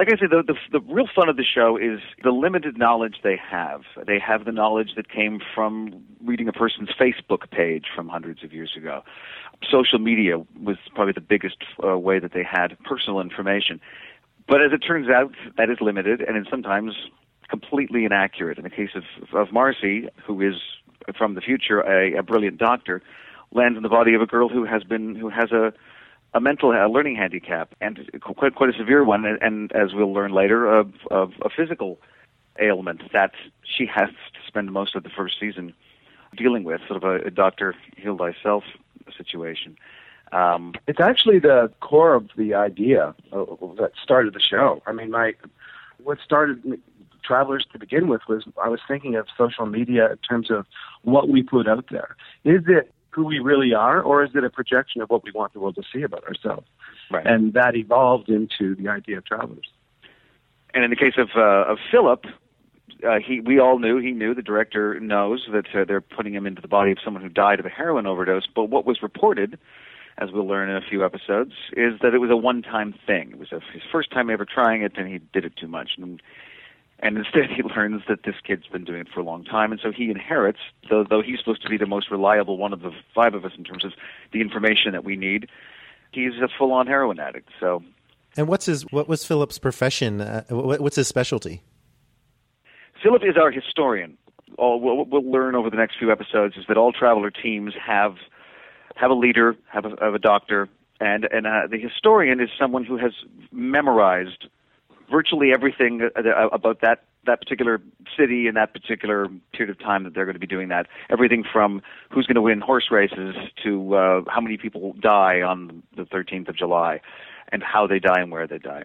[0.00, 3.16] like I said, the, the the real fun of the show is the limited knowledge
[3.22, 3.82] they have.
[4.06, 8.50] They have the knowledge that came from reading a person's Facebook page from hundreds of
[8.50, 9.02] years ago.
[9.68, 13.80] Social media was probably the biggest uh, way that they had personal information.
[14.48, 16.94] But as it turns out, that is limited and is sometimes
[17.48, 18.58] completely inaccurate.
[18.58, 19.04] In the case of
[19.34, 20.54] of Marcy, who is
[21.16, 23.02] from the future a, a brilliant doctor,
[23.52, 25.72] lands in the body of a girl who has been who has a
[26.32, 30.12] a mental a learning handicap and quite quite a severe one and, and as we'll
[30.12, 31.98] learn later of of a physical
[32.60, 33.32] ailment that
[33.64, 35.74] she has to spend most of the first season
[36.36, 38.62] dealing with sort of a, a doctor heal thyself
[39.16, 39.76] situation
[40.32, 44.82] um, It's actually the core of the idea of, that started the show.
[44.86, 45.34] I mean, my
[46.02, 46.80] what started
[47.22, 50.66] Travelers to begin with was I was thinking of social media in terms of
[51.02, 52.16] what we put out there.
[52.44, 55.52] Is it who we really are, or is it a projection of what we want
[55.52, 56.66] the world to see about ourselves?
[57.10, 59.68] right And that evolved into the idea of Travelers.
[60.72, 62.24] And in the case of uh, of Philip,
[63.06, 66.46] uh, he we all knew he knew the director knows that uh, they're putting him
[66.46, 68.46] into the body of someone who died of a heroin overdose.
[68.46, 69.58] But what was reported,
[70.18, 73.30] as we'll learn in a few episodes, is that it was a one-time thing.
[73.32, 75.92] It was a, his first time ever trying it, and he did it too much.
[75.96, 76.22] And
[77.02, 79.80] and instead, he learns that this kid's been doing it for a long time, and
[79.80, 80.60] so he inherits.
[80.88, 83.52] Though though he's supposed to be the most reliable one of the five of us
[83.56, 83.92] in terms of
[84.32, 85.48] the information that we need,
[86.12, 87.48] he's a full-on heroin addict.
[87.58, 87.82] So
[88.36, 90.20] And what's his what was Philip's profession?
[90.20, 91.62] Uh, what's his specialty?
[93.02, 94.16] Philip is our historian.
[94.58, 98.16] All what we'll learn over the next few episodes is that all traveler teams have
[98.96, 100.68] have a leader, have a, have a doctor,
[101.00, 103.12] and and uh, the historian is someone who has
[103.52, 104.48] memorized
[105.10, 107.80] virtually everything uh, uh, about that that particular
[108.18, 110.86] city in that particular period of time that they're going to be doing that.
[111.10, 115.82] Everything from who's going to win horse races to uh, how many people die on
[115.96, 117.00] the 13th of July,
[117.52, 118.84] and how they die and where they die.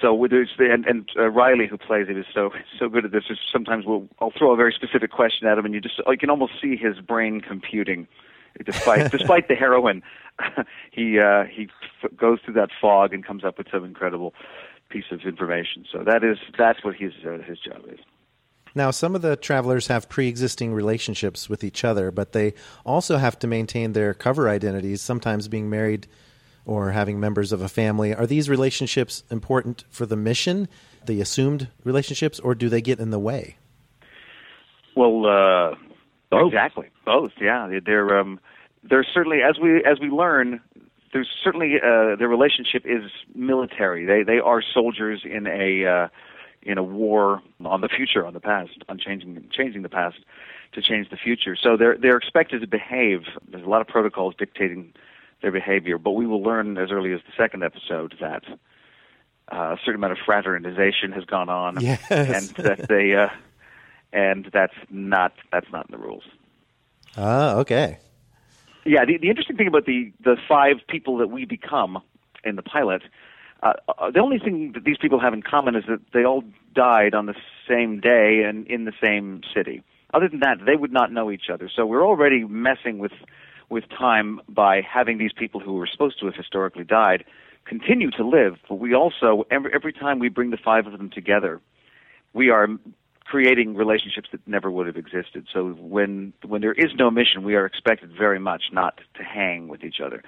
[0.00, 3.24] So and, and uh, Riley who plays it is so so good at this.
[3.30, 6.18] Is sometimes we'll I'll throw a very specific question at him, and you just you
[6.18, 8.06] can almost see his brain computing.
[8.64, 10.02] Despite despite the heroin,
[10.90, 11.68] he uh, he
[12.02, 14.34] f- goes through that fog and comes up with some incredible
[14.88, 15.84] piece of information.
[15.90, 18.00] So that is that's what his uh, his job is.
[18.74, 22.54] Now, some of the travelers have pre-existing relationships with each other, but they
[22.86, 26.06] also have to maintain their cover identities, sometimes being married
[26.64, 28.14] or having members of a family.
[28.14, 30.68] Are these relationships important for the mission,
[31.06, 33.56] the assumed relationships, or do they get in the way?
[34.96, 35.74] Well, uh,
[36.30, 36.52] Both.
[36.52, 37.32] exactly both.
[37.40, 38.40] Yeah, they're um,
[38.88, 40.60] there's certainly as we as we learn,
[41.12, 44.04] there's certainly uh, their relationship is military.
[44.04, 46.08] They they are soldiers in a uh,
[46.62, 50.18] in a war on the future, on the past, on changing changing the past
[50.72, 51.56] to change the future.
[51.60, 53.22] So they're they're expected to behave.
[53.50, 54.92] There's a lot of protocols dictating
[55.42, 58.44] their behavior, but we will learn as early as the second episode that
[59.52, 62.00] uh, a certain amount of fraternization has gone on, Yes.
[62.10, 63.28] and that they uh,
[64.12, 66.24] and that's not that's not in the rules.
[67.16, 67.98] Ah, okay.
[68.86, 72.02] Yeah, the, the interesting thing about the the five people that we become
[72.44, 73.02] in the pilot,
[73.62, 76.42] uh, uh, the only thing that these people have in common is that they all
[76.74, 77.34] died on the
[77.68, 79.82] same day and in the same city.
[80.14, 81.68] Other than that, they would not know each other.
[81.74, 83.12] So we're already messing with
[83.70, 87.24] with time by having these people who were supposed to have historically died
[87.64, 88.56] continue to live.
[88.68, 91.60] But we also every, every time we bring the five of them together,
[92.34, 92.68] we are
[93.24, 95.46] creating relationships that never would have existed.
[95.52, 99.68] So when when there is no mission, we are expected very much not to hang
[99.68, 100.22] with each other.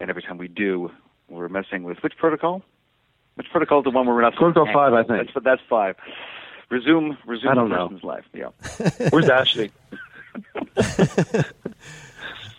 [0.00, 0.90] And every time we do,
[1.28, 2.62] we're messing with which protocol?
[3.34, 5.30] Which protocol is the one where we're not supposed to Protocol five, I think.
[5.34, 5.96] That's that's five.
[6.70, 7.98] Resume resume I don't know.
[8.02, 8.24] life.
[8.32, 8.48] Yeah.
[9.10, 9.70] Where's Ashley?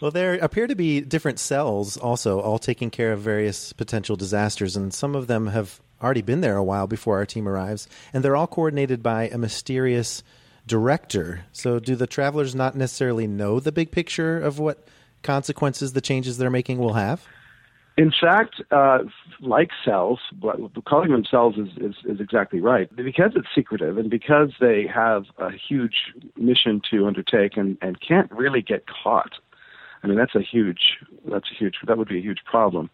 [0.02, 4.78] Well, there appear to be different cells also, all taking care of various potential disasters,
[4.78, 8.24] and some of them have already been there a while before our team arrives, and
[8.24, 10.24] they're all coordinated by a mysterious
[10.66, 11.42] director.
[11.52, 14.88] So, do the travelers not necessarily know the big picture of what
[15.22, 17.28] consequences the changes they're making will have?
[17.98, 19.00] In fact, uh,
[19.42, 22.90] like cells, but calling them cells is, is, is exactly right.
[22.96, 25.96] Because it's secretive and because they have a huge
[26.38, 29.34] mission to undertake and, and can't really get caught.
[30.04, 30.98] I mean, that's a huge,
[31.30, 32.90] that's a huge, that would be a huge problem.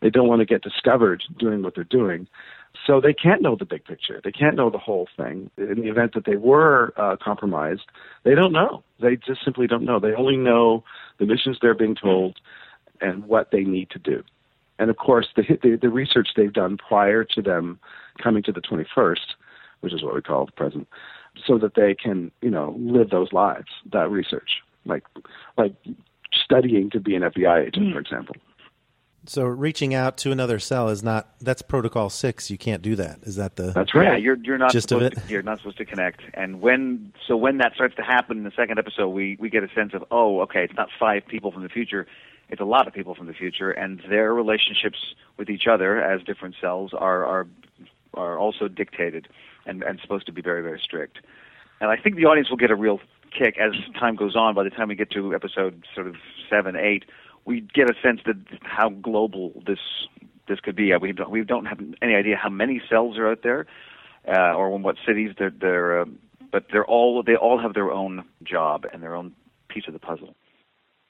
[0.00, 2.28] They don't want to get discovered doing what they're doing.
[2.86, 4.20] So they can't know the big picture.
[4.22, 5.50] They can't know the whole thing.
[5.56, 7.82] In the event that they were uh, compromised,
[8.24, 8.82] they don't know.
[9.00, 9.98] They just simply don't know.
[9.98, 10.84] They only know
[11.18, 12.38] the missions they're being told
[13.00, 14.22] and what they need to do.
[14.78, 17.78] And of course, the, the, the research they've done prior to them
[18.22, 19.34] coming to the 21st,
[19.80, 20.86] which is what we call the present,
[21.46, 24.50] so that they can, you know, live those lives, that research,
[24.84, 25.04] like,
[25.56, 25.74] like
[26.44, 27.92] studying to be an FBI agent, hmm.
[27.92, 28.36] for example.
[29.28, 32.50] So, reaching out to another cell is not that's protocol six.
[32.50, 33.18] You can't do that.
[33.22, 34.12] Is that the That's right.
[34.12, 35.26] Yeah, you're you're not Gist of supposed it?
[35.26, 36.20] to, you're not supposed to connect.
[36.34, 39.64] And when so when that starts to happen in the second episode, we we get
[39.64, 42.06] a sense of oh, okay, it's not five people from the future,
[42.48, 46.22] it's a lot of people from the future, and their relationships with each other as
[46.22, 47.46] different cells are are
[48.14, 49.28] are also dictated
[49.66, 51.18] and and supposed to be very very strict.
[51.80, 53.00] And I think the audience will get a real
[53.38, 54.54] kick as time goes on.
[54.54, 56.16] By the time we get to episode sort of
[56.50, 57.04] seven, eight,
[57.44, 59.78] we get a sense that how global this
[60.48, 60.92] this could be.
[60.92, 63.66] Uh, We don't, we don't have any idea how many cells are out there,
[64.28, 65.50] uh, or in what cities they're.
[65.50, 66.18] they're um,
[66.52, 69.32] but they're all they all have their own job and their own
[69.68, 70.34] piece of the puzzle.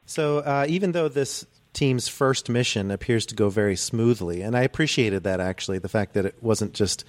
[0.07, 4.63] So, uh, even though this team's first mission appears to go very smoothly, and I
[4.63, 7.05] appreciated that actually, the fact that it wasn't just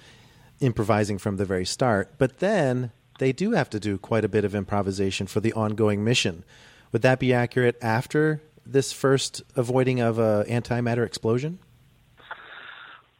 [0.60, 4.44] improvising from the very start, but then they do have to do quite a bit
[4.44, 6.44] of improvisation for the ongoing mission.
[6.92, 11.58] Would that be accurate after this first avoiding of a antimatter explosion?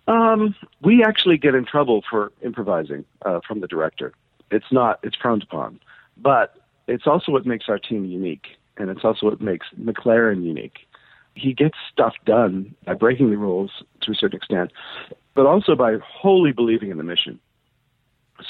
[0.06, 4.12] Um, we actually get in trouble for improvising uh, from the director.
[4.50, 5.80] It's not, it's frowned upon.
[6.16, 10.78] But it's also what makes our team unique, and it's also what makes McLaren unique.
[11.34, 13.70] He gets stuff done by breaking the rules
[14.02, 14.72] to a certain extent,
[15.34, 17.38] but also by wholly believing in the mission.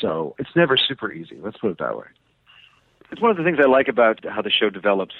[0.00, 1.38] So it's never super easy.
[1.42, 2.06] Let's put it that way.
[3.10, 5.14] It's one of the things I like about how the show develops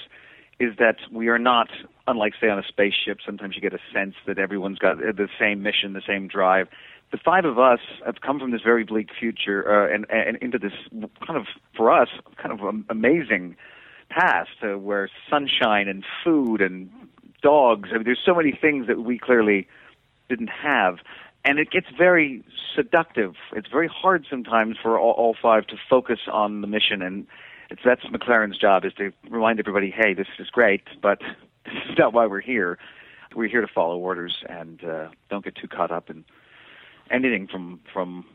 [0.59, 1.69] is that we are not
[2.07, 5.63] unlike say on a spaceship sometimes you get a sense that everyone's got the same
[5.63, 6.67] mission the same drive
[7.11, 10.59] the five of us have come from this very bleak future uh, and, and into
[10.59, 10.73] this
[11.25, 11.45] kind of
[11.75, 12.09] for us
[12.41, 13.55] kind of amazing
[14.09, 16.89] past uh, where sunshine and food and
[17.41, 19.67] dogs I mean, there's so many things that we clearly
[20.27, 20.97] didn't have
[21.45, 22.43] and it gets very
[22.75, 27.27] seductive it's very hard sometimes for all, all five to focus on the mission and
[27.69, 31.19] it's that's McLaren's job is to remind everybody, hey, this is great, but
[31.65, 32.77] this is not why we're here.
[33.35, 36.25] We're here to follow orders and uh, don't get too caught up in
[37.11, 38.25] anything from from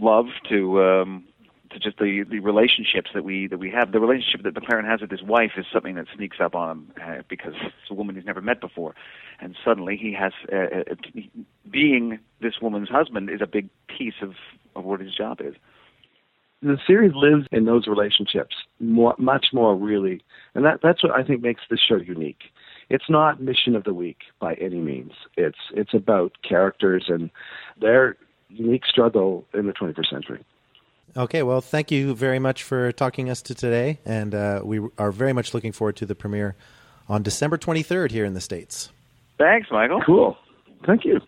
[0.00, 1.24] love to um,
[1.70, 3.92] to just the the relationships that we that we have.
[3.92, 6.92] The relationship that McLaren has with his wife is something that sneaks up on him
[7.02, 8.94] uh, because it's a woman he's never met before,
[9.40, 11.22] and suddenly he has uh, uh,
[11.70, 14.34] being this woman's husband is a big piece of
[14.76, 15.54] of what his job is
[16.62, 20.22] the series lives in those relationships more, much more really,
[20.54, 22.42] and that that's what I think makes this show unique.
[22.90, 25.12] It's not mission of the week by any means.
[25.36, 27.30] It's it's about characters and
[27.80, 28.16] their
[28.48, 30.44] unique struggle in the 21st century.
[31.16, 35.10] Okay, well, thank you very much for talking us to today, and uh, we are
[35.10, 36.54] very much looking forward to the premiere
[37.08, 38.90] on December 23rd here in the States.
[39.38, 40.02] Thanks, Michael.
[40.02, 40.36] Cool.
[40.86, 41.20] Thank you.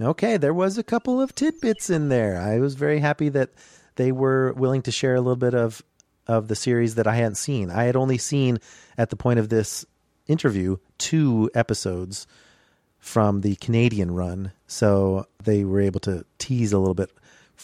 [0.00, 2.40] Okay, there was a couple of tidbits in there.
[2.40, 3.50] I was very happy that
[3.96, 5.82] they were willing to share a little bit of
[6.26, 7.70] of the series that I hadn't seen.
[7.70, 8.58] I had only seen
[8.98, 9.86] at the point of this
[10.26, 12.26] interview two episodes
[12.98, 17.10] from the Canadian run, so they were able to tease a little bit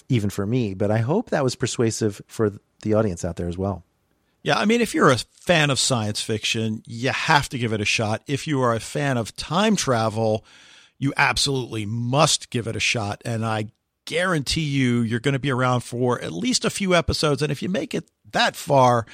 [0.09, 3.59] even for me, but I hope that was persuasive for the audience out there as
[3.59, 3.85] well.
[4.43, 7.80] Yeah, I mean, if you're a fan of science fiction, you have to give it
[7.80, 8.22] a shot.
[8.26, 10.45] If you are a fan of time travel,
[10.99, 13.22] you absolutely must give it a shot.
[13.24, 13.68] And I
[14.05, 17.41] guarantee you, you're going to be around for at least a few episodes.
[17.41, 19.07] And if you make it that far,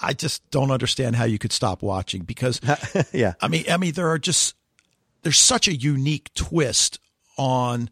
[0.00, 2.60] I, just don't understand how you could stop watching because,
[3.12, 4.56] yeah, I mean, I mean, there are just
[5.24, 7.00] there's such a unique twist
[7.36, 7.90] on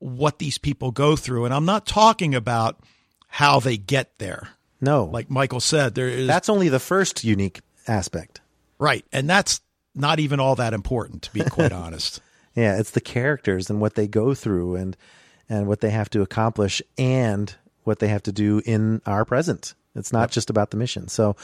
[0.00, 2.80] what these people go through, and I'm not talking about
[3.28, 4.48] how they get there.
[4.80, 8.40] No, Like Michael said, there is that's only the first unique aspect.
[8.78, 9.60] right, and that's
[9.94, 12.20] not even all that important, to be quite honest.
[12.54, 14.96] Yeah, it's the characters and what they go through and
[15.48, 17.54] and what they have to accomplish and
[17.84, 19.74] what they have to do in our present.
[19.94, 21.08] It's not just about the mission.
[21.08, 21.36] So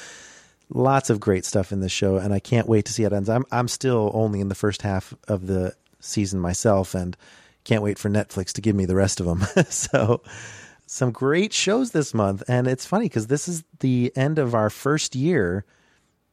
[0.71, 3.13] lots of great stuff in this show and I can't wait to see how it
[3.13, 3.29] ends.
[3.29, 7.17] I'm I'm still only in the first half of the season myself and
[7.65, 9.45] can't wait for Netflix to give me the rest of them.
[9.69, 10.23] so
[10.87, 14.71] some great shows this month and it's funny cuz this is the end of our
[14.71, 15.65] first year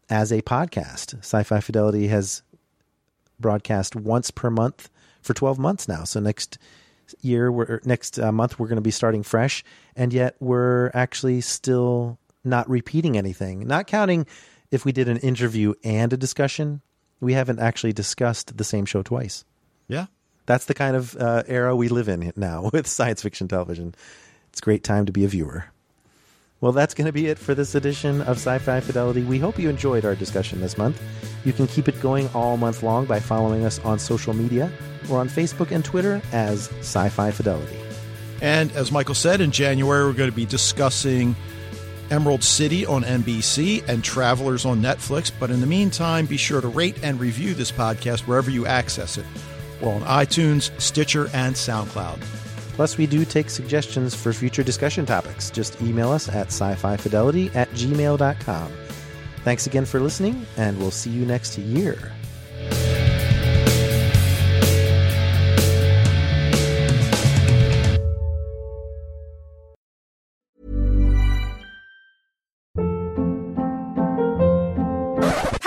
[0.10, 1.18] as a podcast.
[1.20, 2.44] Sci-Fi Fidelity has
[3.40, 4.90] broadcast once per month
[5.22, 6.04] for 12 months now.
[6.04, 6.58] So next
[7.22, 9.64] year, we're next uh, month we're going to be starting fresh,
[9.96, 12.18] and yet we're actually still
[12.48, 13.68] not repeating anything.
[13.68, 14.26] Not counting
[14.72, 16.82] if we did an interview and a discussion,
[17.20, 19.46] we haven't actually discussed the same show twice.
[19.88, 20.08] Yeah.
[20.46, 23.96] That's the kind of uh, era we live in now with science fiction television.
[24.50, 25.66] It's a great time to be a viewer.
[26.60, 29.22] Well, that's going to be it for this edition of Sci Fi Fidelity.
[29.22, 31.00] We hope you enjoyed our discussion this month.
[31.46, 34.72] You can keep it going all month long by following us on social media
[35.08, 37.78] or on Facebook and Twitter as Sci Fi Fidelity.
[38.42, 41.36] And as Michael said, in January, we're going to be discussing
[42.12, 45.32] Emerald City on NBC and Travelers on Netflix.
[45.40, 49.18] But in the meantime, be sure to rate and review this podcast wherever you access
[49.18, 49.26] it.
[49.82, 52.20] We're on iTunes, Stitcher, and SoundCloud.
[52.74, 55.50] Plus, we do take suggestions for future discussion topics.
[55.50, 58.72] Just email us at sci fi fidelity at gmail.com.
[59.44, 62.12] Thanks again for listening, and we'll see you next year.